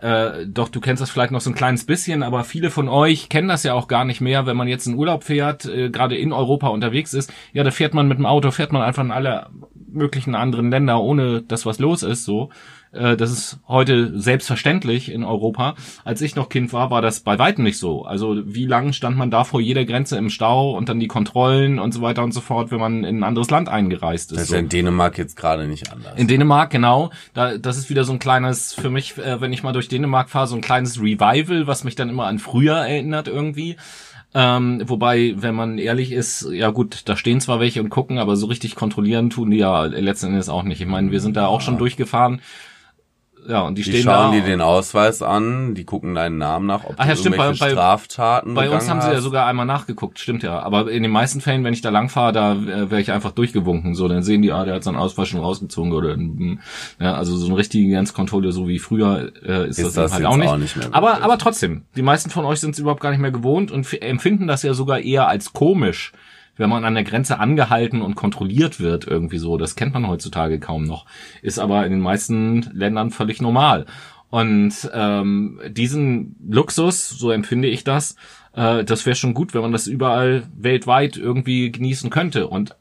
[0.01, 3.29] äh, doch du kennst das vielleicht noch so ein kleines bisschen, aber viele von euch
[3.29, 6.17] kennen das ja auch gar nicht mehr, wenn man jetzt in Urlaub fährt, äh, gerade
[6.17, 7.33] in Europa unterwegs ist.
[7.53, 9.49] Ja, da fährt man mit dem Auto, fährt man einfach in alle
[9.89, 12.51] möglichen anderen Länder, ohne dass was los ist, so.
[12.93, 15.75] Äh, das ist heute selbstverständlich in Europa.
[16.05, 18.05] Als ich noch Kind war, war das bei weitem nicht so.
[18.05, 21.79] Also wie lange stand man da vor jeder Grenze im Stau und dann die Kontrollen
[21.79, 24.37] und so weiter und so fort, wenn man in ein anderes Land eingereist ist.
[24.37, 24.57] Das ist so.
[24.57, 26.19] in Dänemark jetzt gerade nicht anders.
[26.19, 27.11] In Dänemark, genau.
[27.35, 30.31] Da, das ist wieder so ein kleines, für mich, äh, wenn ich mal durch Dänemark
[30.31, 33.77] fahre, so ein kleines Revival, was mich dann immer an früher erinnert irgendwie.
[34.35, 38.37] Ähm, wobei, wenn man ehrlich ist, ja gut, da stehen zwar welche und gucken, aber
[38.37, 40.81] so richtig kontrollieren tun die ja letzten Endes auch nicht.
[40.81, 42.41] Ich meine, wir sind da auch schon durchgefahren
[43.49, 44.39] Ja, und die, Die stehen schauen da.
[44.39, 47.47] dir den Ausweis an, die gucken deinen Namen nach, ob Ach ja, du stimmt, bei-
[47.47, 49.23] irgendwelche bei- Straftaten Bei uns haben sie ja hast.
[49.25, 50.61] sogar einmal nachgeguckt, stimmt ja.
[50.61, 53.33] Aber in den meisten Fällen, wenn ich da lang fahre, da äh, wäre ich einfach
[53.33, 53.95] durchgewunken.
[53.95, 56.61] So, dann sehen die, ah, der hat seinen Ausweis schon rausgezogen oder mm,
[57.01, 60.25] ja, also so eine richtige Grenzkontrolle, so wie früher, äh, ist, Ist das, das halt
[60.27, 60.49] auch nicht.
[60.49, 63.33] auch nicht aber, aber trotzdem, die meisten von euch sind es überhaupt gar nicht mehr
[63.33, 66.13] gewohnt und empfinden das ja sogar eher als komisch.
[66.57, 70.61] Wenn man an der Grenze angehalten und kontrolliert wird, irgendwie so, das kennt man heutzutage
[70.61, 71.07] kaum noch,
[71.41, 73.87] ist aber in den meisten Ländern völlig normal.
[74.31, 78.17] Und ähm, diesen Luxus, so empfinde ich das,
[78.55, 82.49] äh, das wäre schon gut, wenn man das überall weltweit irgendwie genießen könnte.
[82.49, 82.75] Und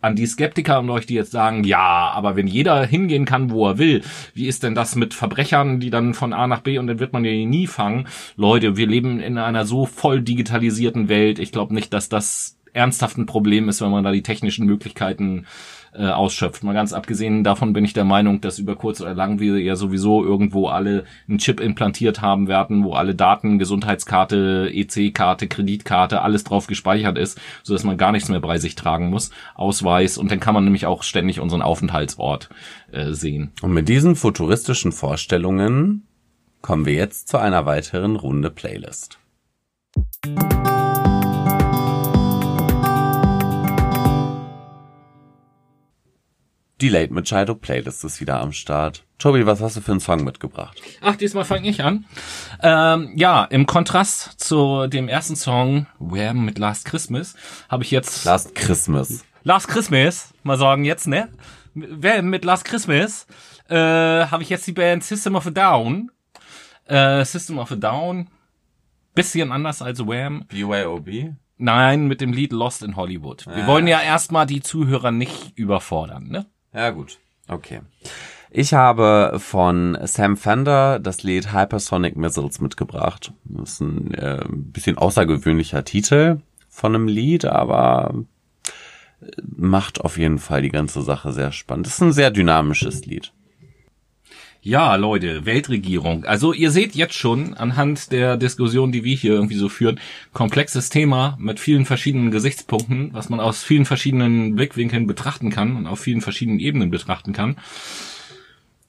[0.00, 3.68] an die Skeptiker und euch, die jetzt sagen, ja, aber wenn jeder hingehen kann, wo
[3.68, 4.02] er will,
[4.34, 7.12] wie ist denn das mit Verbrechern, die dann von A nach B und dann wird
[7.12, 8.06] man ja nie fangen?
[8.36, 11.38] Leute, wir leben in einer so voll digitalisierten Welt.
[11.38, 15.46] Ich glaube nicht, dass das ernsthaft ein Problem ist, wenn man da die technischen Möglichkeiten
[15.94, 16.62] äh, ausschöpft.
[16.62, 19.76] Mal ganz abgesehen davon bin ich der Meinung, dass über kurz oder lang wir ja
[19.76, 26.44] sowieso irgendwo alle einen Chip implantiert haben werden, wo alle Daten, Gesundheitskarte, EC-Karte, Kreditkarte, alles
[26.44, 30.30] drauf gespeichert ist, so dass man gar nichts mehr bei sich tragen muss, Ausweis und
[30.30, 32.50] dann kann man nämlich auch ständig unseren Aufenthaltsort
[32.92, 33.52] äh, sehen.
[33.62, 36.06] Und mit diesen futuristischen Vorstellungen
[36.60, 39.18] kommen wir jetzt zu einer weiteren Runde Playlist.
[46.82, 49.04] Die Late Machado Playlist ist wieder am Start.
[49.18, 50.78] Tobi, was hast du für einen Song mitgebracht?
[51.00, 52.04] Ach, diesmal fange ich an.
[52.62, 57.34] Ähm, ja, im Kontrast zu dem ersten Song, Where mit Last Christmas,
[57.70, 59.24] habe ich jetzt Last Christmas.
[59.42, 61.30] Last Christmas, mal sagen jetzt, ne?
[61.74, 63.26] Wer mit Last Christmas
[63.70, 66.10] äh, habe ich jetzt die Band System of a Down.
[66.84, 68.28] Äh, System of a Down,
[69.14, 70.44] bisschen anders als Wham.
[70.48, 71.34] BYOB?
[71.56, 73.46] Nein, mit dem Lied Lost in Hollywood.
[73.46, 73.66] Wir Ah.
[73.66, 76.44] wollen ja erstmal die Zuhörer nicht überfordern, ne?
[76.76, 77.18] Ja, gut.
[77.48, 77.80] Okay.
[78.50, 83.32] Ich habe von Sam Fender das Lied Hypersonic Missiles mitgebracht.
[83.44, 88.14] Das ist ein äh, bisschen außergewöhnlicher Titel von einem Lied, aber
[89.22, 91.86] äh, macht auf jeden Fall die ganze Sache sehr spannend.
[91.86, 93.32] Das ist ein sehr dynamisches Lied.
[94.66, 96.24] Ja, Leute, Weltregierung.
[96.24, 100.00] Also ihr seht jetzt schon anhand der Diskussion, die wir hier irgendwie so führen,
[100.32, 105.86] komplexes Thema mit vielen verschiedenen Gesichtspunkten, was man aus vielen verschiedenen Blickwinkeln betrachten kann und
[105.86, 107.58] auf vielen verschiedenen Ebenen betrachten kann.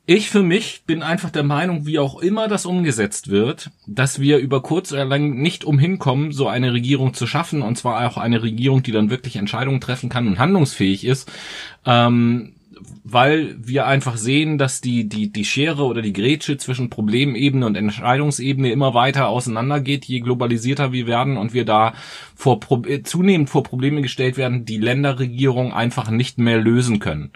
[0.08, 4.40] Ich für mich bin einfach der Meinung, wie auch immer das umgesetzt wird, dass wir
[4.40, 8.18] über kurz oder lang nicht umhin kommen, so eine Regierung zu schaffen, und zwar auch
[8.18, 11.32] eine Regierung, die dann wirklich Entscheidungen treffen kann und handlungsfähig ist.
[11.86, 12.54] Ähm,
[13.04, 17.76] weil wir einfach sehen, dass die, die, die Schere oder die Grätsche zwischen Problemebene und
[17.76, 21.94] Entscheidungsebene immer weiter auseinandergeht, je globalisierter wir werden und wir da
[22.36, 27.32] vor, äh, zunehmend vor Probleme gestellt werden, die Länderregierung einfach nicht mehr lösen können.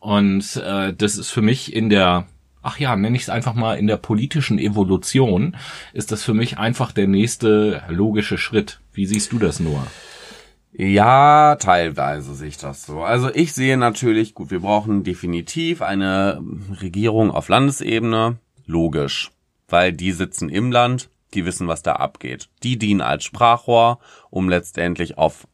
[0.00, 2.26] Und äh, das ist für mich in der,
[2.62, 5.56] ach ja, nenne ich es einfach mal, in der politischen Evolution,
[5.92, 8.80] ist das für mich einfach der nächste logische Schritt.
[8.92, 9.86] Wie siehst du das, Noah?
[10.76, 13.02] Ja, teilweise sehe ich das so.
[13.02, 16.42] Also ich sehe natürlich, gut, wir brauchen definitiv eine
[16.82, 18.38] Regierung auf Landesebene.
[18.66, 19.30] Logisch.
[19.68, 22.48] Weil die sitzen im Land, die wissen, was da abgeht.
[22.64, 24.00] Die dienen als Sprachrohr,
[24.30, 25.46] um letztendlich auf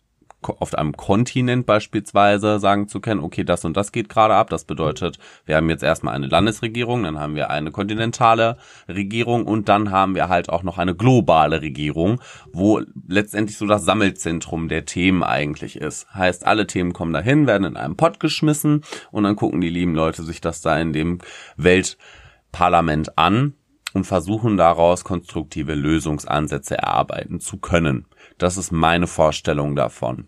[0.42, 4.50] auf einem Kontinent beispielsweise sagen zu können, okay, das und das geht gerade ab.
[4.50, 8.56] Das bedeutet, wir haben jetzt erstmal eine Landesregierung, dann haben wir eine kontinentale
[8.88, 12.20] Regierung und dann haben wir halt auch noch eine globale Regierung,
[12.52, 16.12] wo letztendlich so das Sammelzentrum der Themen eigentlich ist.
[16.14, 19.94] Heißt, alle Themen kommen dahin, werden in einem Pott geschmissen und dann gucken die lieben
[19.94, 21.18] Leute sich das da in dem
[21.56, 23.54] Weltparlament an
[23.92, 28.06] und versuchen daraus konstruktive Lösungsansätze erarbeiten zu können.
[28.40, 30.26] Das ist meine Vorstellung davon.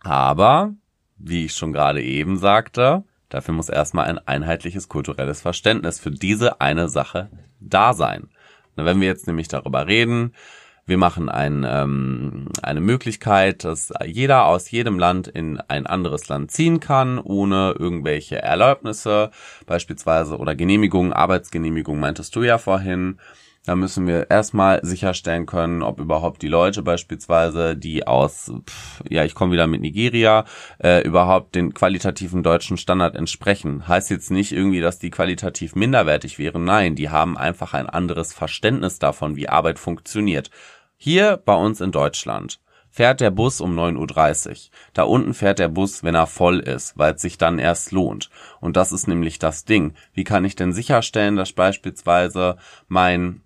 [0.00, 0.72] Aber,
[1.18, 6.62] wie ich schon gerade eben sagte, dafür muss erstmal ein einheitliches kulturelles Verständnis für diese
[6.62, 7.28] eine Sache
[7.60, 8.30] da sein.
[8.76, 10.32] Na, wenn wir jetzt nämlich darüber reden,
[10.86, 16.50] wir machen ein, ähm, eine Möglichkeit, dass jeder aus jedem Land in ein anderes Land
[16.50, 19.32] ziehen kann, ohne irgendwelche Erlaubnisse,
[19.66, 23.18] beispielsweise oder Genehmigungen, Arbeitsgenehmigung meintest du ja vorhin.
[23.68, 29.26] Da müssen wir erstmal sicherstellen können, ob überhaupt die Leute beispielsweise, die aus, pf, ja,
[29.26, 30.46] ich komme wieder mit Nigeria,
[30.82, 33.86] äh, überhaupt den qualitativen deutschen Standard entsprechen.
[33.86, 36.64] Heißt jetzt nicht irgendwie, dass die qualitativ minderwertig wären.
[36.64, 40.48] Nein, die haben einfach ein anderes Verständnis davon, wie Arbeit funktioniert.
[40.96, 44.56] Hier bei uns in Deutschland fährt der Bus um 9.30 Uhr.
[44.94, 48.30] Da unten fährt der Bus, wenn er voll ist, weil es sich dann erst lohnt.
[48.62, 49.92] Und das ist nämlich das Ding.
[50.14, 52.56] Wie kann ich denn sicherstellen, dass beispielsweise
[52.86, 53.42] mein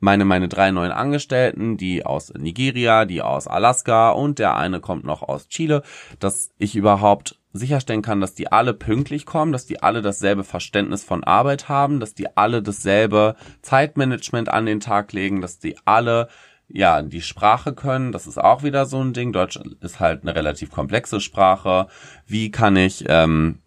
[0.00, 5.04] meine, meine drei neuen Angestellten, die aus Nigeria, die aus Alaska und der eine kommt
[5.04, 5.82] noch aus Chile,
[6.18, 11.02] dass ich überhaupt sicherstellen kann, dass die alle pünktlich kommen, dass die alle dasselbe Verständnis
[11.02, 16.28] von Arbeit haben, dass die alle dasselbe Zeitmanagement an den Tag legen, dass die alle
[16.70, 19.32] ja, die Sprache können, das ist auch wieder so ein Ding.
[19.32, 21.86] Deutsch ist halt eine relativ komplexe Sprache.
[22.26, 23.60] Wie kann ich ähm,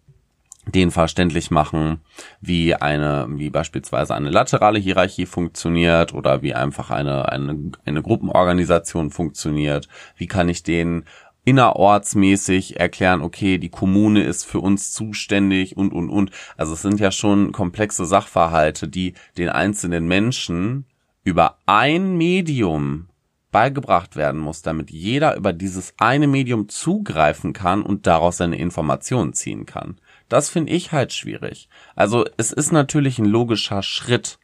[0.66, 2.00] den verständlich machen,
[2.40, 9.10] wie eine, wie beispielsweise eine laterale Hierarchie funktioniert oder wie einfach eine, eine, eine Gruppenorganisation
[9.10, 9.88] funktioniert.
[10.16, 11.04] Wie kann ich den
[11.44, 16.30] innerortsmäßig erklären, okay, die Kommune ist für uns zuständig und, und, und.
[16.56, 20.86] Also es sind ja schon komplexe Sachverhalte, die den einzelnen Menschen
[21.24, 23.08] über ein Medium
[23.50, 29.34] beigebracht werden muss, damit jeder über dieses eine Medium zugreifen kann und daraus seine Informationen
[29.34, 29.98] ziehen kann.
[30.32, 31.68] Das finde ich halt schwierig.
[31.94, 34.38] Also es ist natürlich ein logischer Schritt,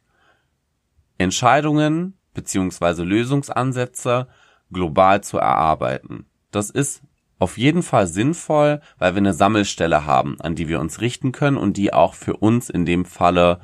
[1.16, 4.28] Entscheidungen beziehungsweise Lösungsansätze
[4.70, 6.26] global zu erarbeiten.
[6.51, 7.01] Das ist
[7.39, 11.57] auf jeden Fall sinnvoll, weil wir eine Sammelstelle haben, an die wir uns richten können
[11.57, 13.59] und die auch für uns in dem Falle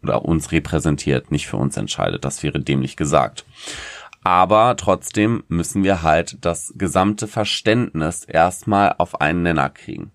[0.00, 2.24] oder uns repräsentiert, nicht für uns entscheidet.
[2.24, 3.44] Das wäre dämlich gesagt.
[4.22, 10.12] Aber trotzdem müssen wir halt das gesamte Verständnis erstmal auf einen Nenner kriegen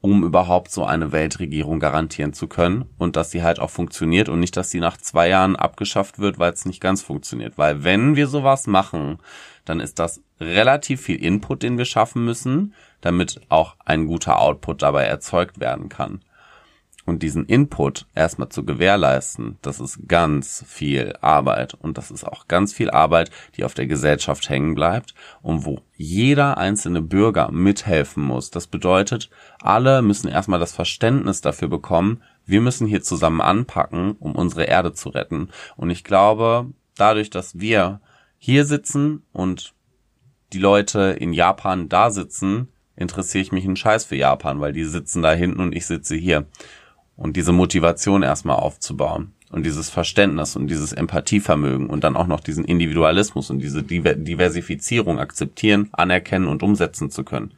[0.00, 4.38] um überhaupt so eine Weltregierung garantieren zu können und dass sie halt auch funktioniert und
[4.38, 7.58] nicht, dass sie nach zwei Jahren abgeschafft wird, weil es nicht ganz funktioniert.
[7.58, 9.18] Weil wenn wir sowas machen,
[9.64, 14.82] dann ist das relativ viel Input, den wir schaffen müssen, damit auch ein guter Output
[14.82, 16.20] dabei erzeugt werden kann.
[17.08, 21.72] Und diesen Input erstmal zu gewährleisten, das ist ganz viel Arbeit.
[21.72, 25.80] Und das ist auch ganz viel Arbeit, die auf der Gesellschaft hängen bleibt und wo
[25.96, 28.50] jeder einzelne Bürger mithelfen muss.
[28.50, 29.30] Das bedeutet,
[29.62, 34.92] alle müssen erstmal das Verständnis dafür bekommen, wir müssen hier zusammen anpacken, um unsere Erde
[34.92, 35.48] zu retten.
[35.76, 38.02] Und ich glaube, dadurch, dass wir
[38.36, 39.72] hier sitzen und
[40.52, 44.84] die Leute in Japan da sitzen, interessiere ich mich einen Scheiß für Japan, weil die
[44.84, 46.46] sitzen da hinten und ich sitze hier
[47.18, 52.40] und diese Motivation erstmal aufzubauen und dieses Verständnis und dieses Empathievermögen und dann auch noch
[52.40, 57.52] diesen Individualismus und diese Diversifizierung akzeptieren, anerkennen und umsetzen zu können.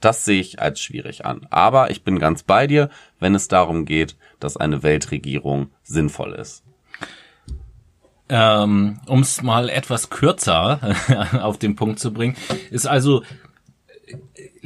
[0.00, 1.46] Das sehe ich als schwierig an.
[1.50, 6.62] Aber ich bin ganz bei dir, wenn es darum geht, dass eine Weltregierung sinnvoll ist.
[8.28, 10.94] Ähm, um es mal etwas kürzer
[11.40, 12.36] auf den Punkt zu bringen,
[12.70, 13.22] ist also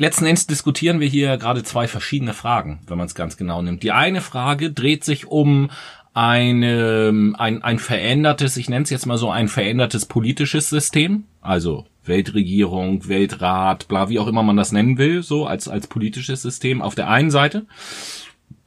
[0.00, 3.82] letzten Endes diskutieren wir hier gerade zwei verschiedene Fragen, wenn man es ganz genau nimmt.
[3.82, 5.70] Die eine Frage dreht sich um
[6.14, 11.84] eine, ein, ein verändertes, ich nenne es jetzt mal so ein verändertes politisches System, also
[12.02, 16.80] Weltregierung, Weltrat, bla, wie auch immer man das nennen will, so als, als politisches System
[16.80, 17.66] auf der einen Seite.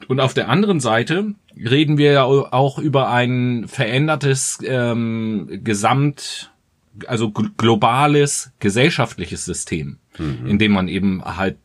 [0.07, 6.52] Und auf der anderen Seite reden wir ja auch über ein verändertes ähm, Gesamt,
[7.07, 10.47] also globales gesellschaftliches System mhm.
[10.47, 11.57] in dem man eben halt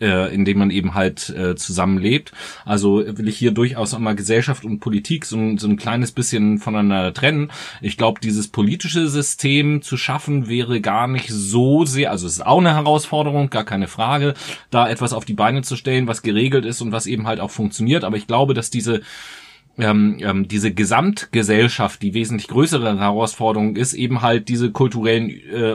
[0.00, 2.32] äh, in dem man eben halt äh, zusammenlebt.
[2.64, 6.58] Also will ich hier durchaus auch mal Gesellschaft und Politik so, so ein kleines bisschen
[6.58, 7.50] voneinander trennen.
[7.80, 12.46] Ich glaube, dieses politische System zu schaffen wäre gar nicht so sehr, also es ist
[12.46, 14.34] auch eine Herausforderung, gar keine Frage,
[14.70, 17.50] da etwas auf die Beine zu stellen, was geregelt ist und was eben halt auch
[17.50, 18.04] funktioniert.
[18.04, 19.00] Aber ich glaube, dass diese
[19.78, 25.74] ähm, ähm, diese Gesamtgesellschaft die wesentlich größere Herausforderung ist, eben halt diese kulturellen äh,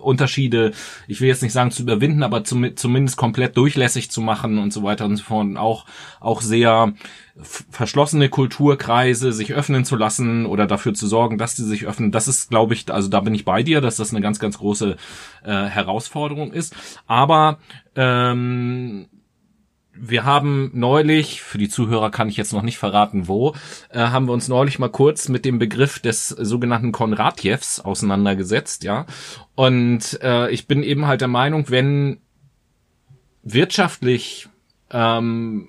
[0.00, 0.72] Unterschiede,
[1.08, 4.72] ich will jetzt nicht sagen zu überwinden, aber zum, zumindest komplett durchlässig zu machen und
[4.72, 5.46] so weiter und so fort.
[5.46, 5.86] Und auch,
[6.20, 6.94] auch sehr
[7.42, 12.12] verschlossene Kulturkreise sich öffnen zu lassen oder dafür zu sorgen, dass sie sich öffnen.
[12.12, 14.58] Das ist, glaube ich, also da bin ich bei dir, dass das eine ganz, ganz
[14.58, 14.96] große
[15.44, 16.74] äh, Herausforderung ist.
[17.06, 17.58] Aber
[17.96, 19.06] ähm,
[20.00, 23.54] wir haben neulich, für die Zuhörer kann ich jetzt noch nicht verraten, wo,
[23.90, 29.06] äh, haben wir uns neulich mal kurz mit dem Begriff des sogenannten Konradjevs auseinandergesetzt, ja.
[29.54, 32.18] Und äh, ich bin eben halt der Meinung, wenn
[33.42, 34.48] wirtschaftlich
[34.90, 35.68] ähm,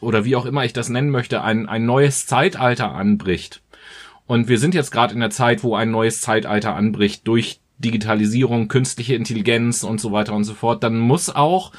[0.00, 3.62] oder wie auch immer ich das nennen möchte, ein, ein neues Zeitalter anbricht.
[4.26, 8.68] Und wir sind jetzt gerade in der Zeit, wo ein neues Zeitalter anbricht durch Digitalisierung,
[8.68, 11.72] künstliche Intelligenz und so weiter und so fort, dann muss auch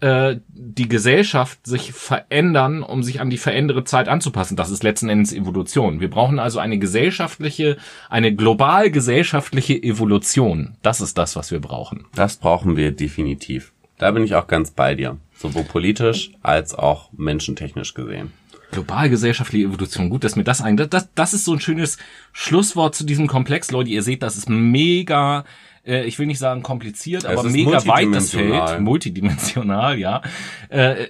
[0.00, 4.56] äh, die Gesellschaft sich verändern, um sich an die veränderte Zeit anzupassen.
[4.56, 6.00] Das ist letzten Endes Evolution.
[6.00, 7.78] Wir brauchen also eine gesellschaftliche,
[8.10, 10.76] eine global gesellschaftliche Evolution.
[10.82, 12.04] Das ist das, was wir brauchen.
[12.14, 13.72] Das brauchen wir definitiv.
[13.98, 15.16] Da bin ich auch ganz bei dir.
[15.34, 18.32] Sowohl politisch als auch menschentechnisch gesehen.
[18.72, 20.10] Global gesellschaftliche Evolution.
[20.10, 21.98] Gut, dass mir das ein, das, das ist so ein schönes
[22.32, 23.70] Schlusswort zu diesem Komplex.
[23.70, 25.44] Leute, ihr seht, das ist mega
[25.86, 30.22] äh, ich will nicht sagen kompliziert, es aber mega weit das Feld, multidimensional, ja.
[30.68, 31.08] Äh,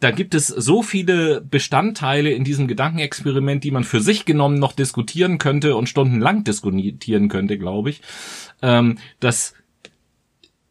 [0.00, 4.72] da gibt es so viele Bestandteile in diesem Gedankenexperiment, die man für sich genommen noch
[4.72, 8.02] diskutieren könnte und stundenlang diskutieren könnte, glaube ich,
[8.60, 9.54] ähm, dass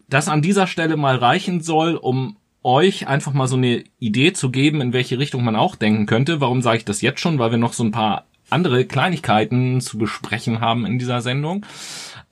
[0.07, 4.51] das an dieser Stelle mal reichen soll, um euch einfach mal so eine Idee zu
[4.51, 6.39] geben, in welche Richtung man auch denken könnte.
[6.39, 7.39] Warum sage ich das jetzt schon?
[7.39, 11.65] Weil wir noch so ein paar andere Kleinigkeiten zu besprechen haben in dieser Sendung.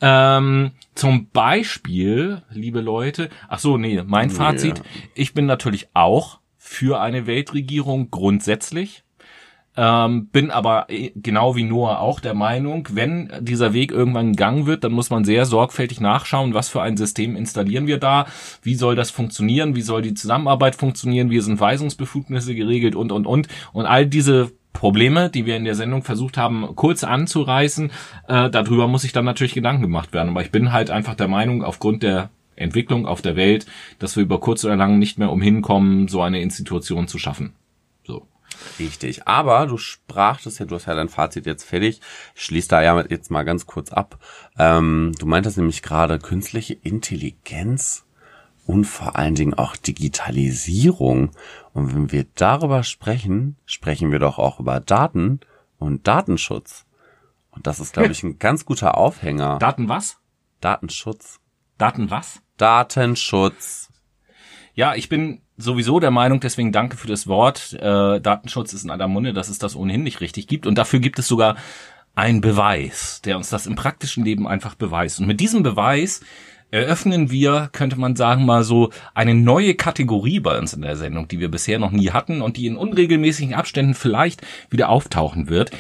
[0.02, 4.88] Ähm, zum Beispiel, liebe Leute, ach so, nee, mein Fazit, yeah.
[5.14, 9.04] ich bin natürlich auch für eine Weltregierung grundsätzlich.
[9.78, 14.66] Ähm, bin aber äh, genau wie Noah auch der Meinung, wenn dieser Weg irgendwann gegangen
[14.66, 18.26] wird, dann muss man sehr sorgfältig nachschauen, was für ein System installieren wir da,
[18.64, 23.26] wie soll das funktionieren, wie soll die Zusammenarbeit funktionieren, wie sind Weisungsbefugnisse geregelt und, und,
[23.26, 23.48] und.
[23.72, 27.92] Und all diese Probleme, die wir in der Sendung versucht haben, kurz anzureißen,
[28.28, 30.30] äh, darüber muss sich dann natürlich Gedanken gemacht werden.
[30.30, 33.66] Aber ich bin halt einfach der Meinung, aufgrund der Entwicklung auf der Welt,
[34.00, 37.54] dass wir über kurz oder lang nicht mehr umhin kommen, so eine Institution zu schaffen.
[38.06, 38.28] So.
[38.80, 39.28] Richtig.
[39.28, 42.02] Aber du sprachtest ja, du hast ja dein Fazit jetzt fertig.
[42.36, 44.20] Ich da ja jetzt mal ganz kurz ab.
[44.58, 48.06] Ähm, du meintest nämlich gerade künstliche Intelligenz
[48.66, 51.32] und vor allen Dingen auch Digitalisierung.
[51.74, 55.40] Und wenn wir darüber sprechen, sprechen wir doch auch über Daten
[55.78, 56.86] und Datenschutz.
[57.52, 59.60] Und das ist, glaube ich, ein ganz guter Aufhänger.
[59.60, 60.18] Daten was?
[60.62, 61.40] Datenschutz.
[61.78, 62.42] Daten was?
[62.58, 63.90] Datenschutz.
[64.74, 67.74] Ja, ich bin sowieso der Meinung, deswegen danke für das Wort.
[67.74, 70.66] Äh, Datenschutz ist in aller Munde, dass es das ohnehin nicht richtig gibt.
[70.66, 71.56] Und dafür gibt es sogar
[72.16, 75.20] einen Beweis, der uns das im praktischen Leben einfach beweist.
[75.20, 76.22] Und mit diesem Beweis
[76.72, 81.28] eröffnen wir, könnte man sagen, mal so eine neue Kategorie bei uns in der Sendung,
[81.28, 85.72] die wir bisher noch nie hatten und die in unregelmäßigen Abständen vielleicht wieder auftauchen wird.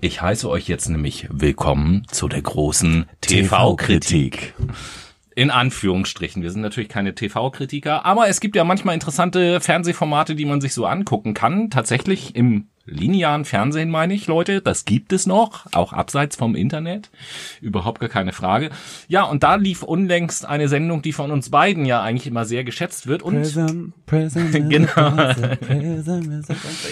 [0.00, 4.54] Ich heiße euch jetzt nämlich willkommen zu der großen TV-Kritik.
[5.34, 6.42] In Anführungsstrichen.
[6.42, 10.74] Wir sind natürlich keine TV-Kritiker, aber es gibt ja manchmal interessante Fernsehformate, die man sich
[10.74, 11.70] so angucken kann.
[11.70, 17.10] Tatsächlich im linearen Fernsehen meine ich, Leute, das gibt es noch, auch abseits vom Internet,
[17.60, 18.70] überhaupt gar keine Frage.
[19.08, 22.64] Ja, und da lief unlängst eine Sendung, die von uns beiden ja eigentlich immer sehr
[22.64, 25.10] geschätzt wird und Prism, Prism genau.
[25.60, 26.30] Prism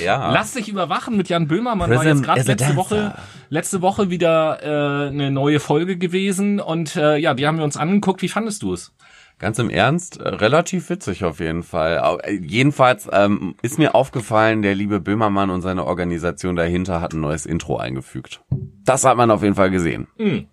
[0.04, 0.32] ja.
[0.32, 3.14] Lass dich überwachen mit Jan Böhmermann Prism war jetzt gerade letzte Woche
[3.50, 7.76] letzte Woche wieder äh, eine neue Folge gewesen und äh, ja, die haben wir uns
[7.76, 8.22] angeguckt.
[8.22, 8.92] Wie fandest du es?
[9.40, 12.20] Ganz im Ernst, äh, relativ witzig auf jeden Fall.
[12.24, 17.22] Äh, jedenfalls ähm, ist mir aufgefallen, der liebe Böhmermann und seine Organisation dahinter hat ein
[17.22, 18.42] neues Intro eingefügt.
[18.84, 20.08] Das hat man auf jeden Fall gesehen.
[20.18, 20.46] Mhm.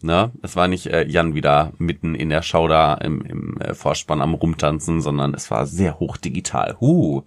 [0.00, 0.30] Ne?
[0.42, 4.22] Es war nicht äh, Jan wieder mitten in der Schau da im, im äh, Vorspann
[4.22, 6.76] am Rumtanzen, sondern es war sehr hoch digital.
[6.80, 7.22] Huh.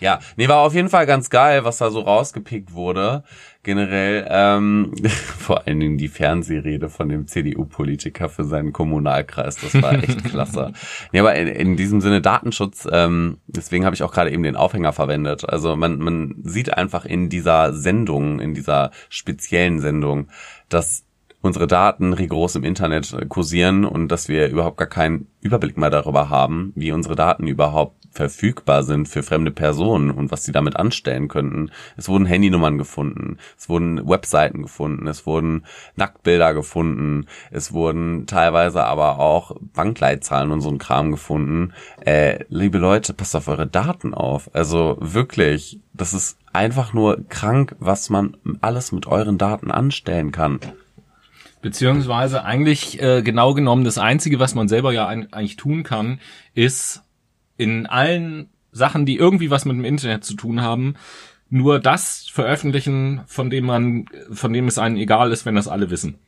[0.00, 3.24] Ja, nee, war auf jeden Fall ganz geil, was da so rausgepickt wurde
[3.64, 4.92] generell ähm,
[5.38, 9.56] vor allen Dingen die Fernsehrede von dem CDU-Politiker für seinen Kommunalkreis.
[9.56, 10.72] Das war echt klasse.
[11.12, 14.56] Nee, aber in, in diesem Sinne Datenschutz, ähm, deswegen habe ich auch gerade eben den
[14.56, 15.48] Aufhänger verwendet.
[15.48, 20.28] Also man, man sieht einfach in dieser Sendung, in dieser speziellen Sendung,
[20.68, 21.04] dass
[21.40, 26.30] unsere Daten rigoros im Internet kursieren und dass wir überhaupt gar keinen Überblick mehr darüber
[26.30, 31.28] haben, wie unsere Daten überhaupt verfügbar sind für fremde Personen und was sie damit anstellen
[31.28, 31.70] könnten.
[31.96, 35.64] Es wurden Handynummern gefunden, es wurden Webseiten gefunden, es wurden
[35.96, 41.72] Nacktbilder gefunden, es wurden teilweise aber auch Bankleitzahlen und so ein Kram gefunden.
[42.04, 44.48] Äh, liebe Leute, passt auf eure Daten auf.
[44.54, 50.60] Also wirklich, das ist einfach nur krank, was man alles mit euren Daten anstellen kann.
[51.64, 56.20] Beziehungsweise eigentlich äh, genau genommen das Einzige, was man selber ja eigentlich tun kann,
[56.54, 57.03] ist
[57.56, 60.94] in allen Sachen, die irgendwie was mit dem Internet zu tun haben,
[61.48, 65.90] nur das veröffentlichen, von dem man, von dem es einem egal ist, wenn das alle
[65.90, 66.18] wissen.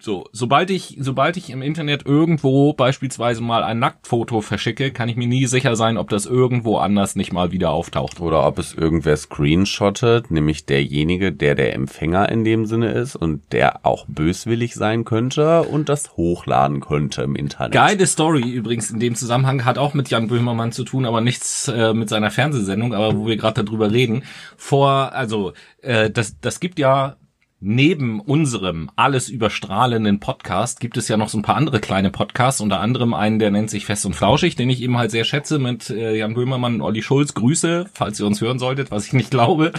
[0.00, 5.16] So, sobald ich, sobald ich im Internet irgendwo beispielsweise mal ein Nacktfoto verschicke, kann ich
[5.16, 8.20] mir nie sicher sein, ob das irgendwo anders nicht mal wieder auftaucht.
[8.20, 13.52] Oder ob es irgendwer screenshottet, nämlich derjenige, der der Empfänger in dem Sinne ist und
[13.52, 17.72] der auch böswillig sein könnte und das hochladen könnte im Internet.
[17.72, 21.68] Geile Story übrigens in dem Zusammenhang hat auch mit Jan Böhmermann zu tun, aber nichts
[21.68, 24.22] äh, mit seiner Fernsehsendung, aber wo wir gerade darüber reden.
[24.56, 27.16] Vor, also äh, das, das gibt ja
[27.60, 32.60] neben unserem alles überstrahlenden Podcast gibt es ja noch so ein paar andere kleine Podcasts,
[32.60, 35.58] unter anderem einen, der nennt sich Fest und Flauschig, den ich eben halt sehr schätze
[35.58, 37.34] mit äh, Jan Böhmermann und Olli Schulz.
[37.34, 39.72] Grüße, falls ihr uns hören solltet, was ich nicht glaube.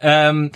[0.00, 0.50] Ähm,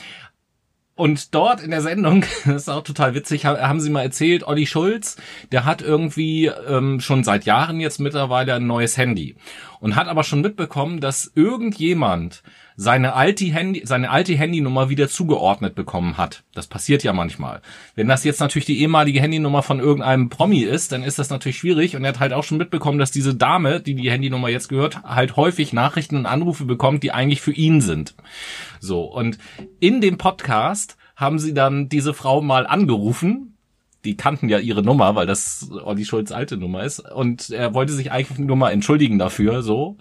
[0.97, 4.67] und dort in der Sendung, das ist auch total witzig, haben sie mal erzählt, Olli
[4.67, 5.17] Schulz,
[5.53, 9.37] der hat irgendwie ähm, schon seit Jahren jetzt mittlerweile ein neues Handy
[9.81, 12.43] und hat aber schon mitbekommen, dass irgendjemand
[12.77, 16.45] seine alte, Handy, seine alte Handynummer wieder zugeordnet bekommen hat.
[16.55, 17.63] Das passiert ja manchmal.
[17.95, 21.59] Wenn das jetzt natürlich die ehemalige Handynummer von irgendeinem Promi ist, dann ist das natürlich
[21.59, 21.97] schwierig.
[21.97, 25.03] Und er hat halt auch schon mitbekommen, dass diese Dame, die die Handynummer jetzt gehört,
[25.03, 28.15] halt häufig Nachrichten und Anrufe bekommt, die eigentlich für ihn sind.
[28.79, 29.05] So.
[29.05, 29.39] Und
[29.81, 33.57] in dem Podcast haben sie dann diese Frau mal angerufen,
[34.05, 37.01] die kannten ja ihre Nummer, weil das Olli Schulz alte Nummer ist.
[37.01, 39.97] Und er wollte sich eigentlich nur mal entschuldigen dafür, so.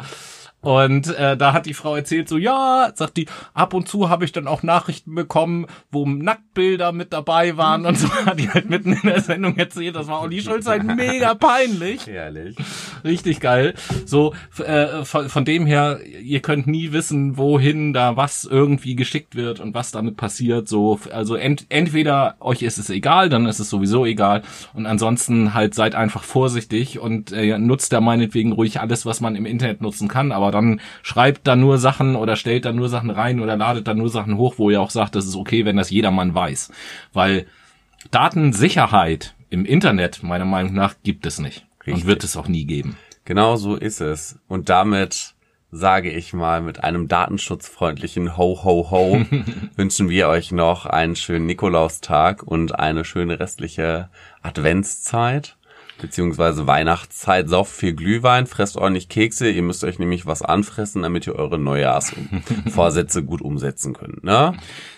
[0.66, 4.26] Und äh, da hat die Frau erzählt, so ja, sagt die, ab und zu habe
[4.26, 8.68] ich dann auch Nachrichten bekommen, wo Nacktbilder mit dabei waren und so hat die halt
[8.68, 12.08] mitten in der Sendung erzählt, das war Olli Schulz halt mega peinlich.
[12.08, 12.56] Herrlich.
[13.04, 13.76] Richtig geil.
[14.06, 19.36] So, äh, von, von dem her, ihr könnt nie wissen, wohin da was irgendwie geschickt
[19.36, 20.68] wird und was damit passiert.
[20.68, 24.42] So, also ent, entweder euch ist es egal, dann ist es sowieso egal.
[24.74, 29.36] Und ansonsten halt seid einfach vorsichtig und äh, nutzt da meinetwegen ruhig alles, was man
[29.36, 33.10] im Internet nutzen kann, aber dann schreibt da nur Sachen oder stellt da nur Sachen
[33.10, 35.78] rein oder ladet da nur Sachen hoch, wo ihr auch sagt, das ist okay, wenn
[35.78, 36.72] das jedermann weiß.
[37.14, 37.46] Weil
[38.12, 41.66] Datensicherheit im Internet, meiner Meinung nach, gibt es nicht.
[41.86, 42.04] Richtig.
[42.04, 42.98] Und wird es auch nie geben.
[43.26, 44.40] Genau so ist es.
[44.48, 45.36] Und damit
[45.72, 49.26] sage ich mal, mit einem datenschutzfreundlichen Ho Ho Ho
[49.76, 54.10] wünschen wir euch noch einen schönen Nikolaustag und eine schöne restliche
[54.42, 55.55] Adventszeit
[56.00, 57.50] beziehungsweise Weihnachtszeit.
[57.50, 59.50] Sauft viel Glühwein, fresst ordentlich Kekse.
[59.50, 64.24] Ihr müsst euch nämlich was anfressen, damit ihr eure Neujahrsvorsätze gut umsetzen könnt.
[64.24, 64.54] Ne?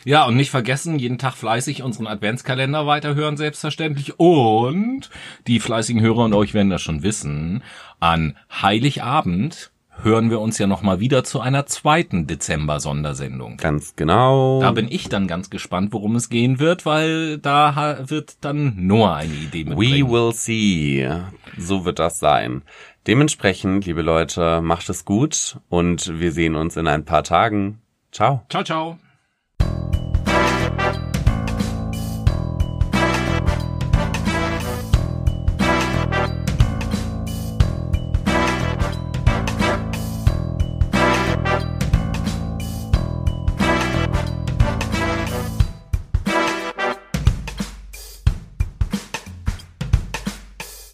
[0.05, 4.19] Ja, und nicht vergessen, jeden Tag fleißig unseren Adventskalender weiterhören, selbstverständlich.
[4.19, 5.09] Und
[5.47, 7.63] die fleißigen Hörer und euch werden das schon wissen,
[7.99, 9.71] an Heiligabend
[10.03, 13.57] hören wir uns ja nochmal wieder zu einer zweiten Dezember-Sondersendung.
[13.57, 14.61] Ganz genau.
[14.61, 19.15] Da bin ich dann ganz gespannt, worum es gehen wird, weil da wird dann Noah
[19.15, 20.07] eine Idee mitbringen.
[20.07, 21.09] We will see.
[21.57, 22.61] So wird das sein.
[23.07, 27.81] Dementsprechend, liebe Leute, macht es gut und wir sehen uns in ein paar Tagen.
[28.11, 28.45] Ciao.
[28.49, 28.97] Ciao, ciao.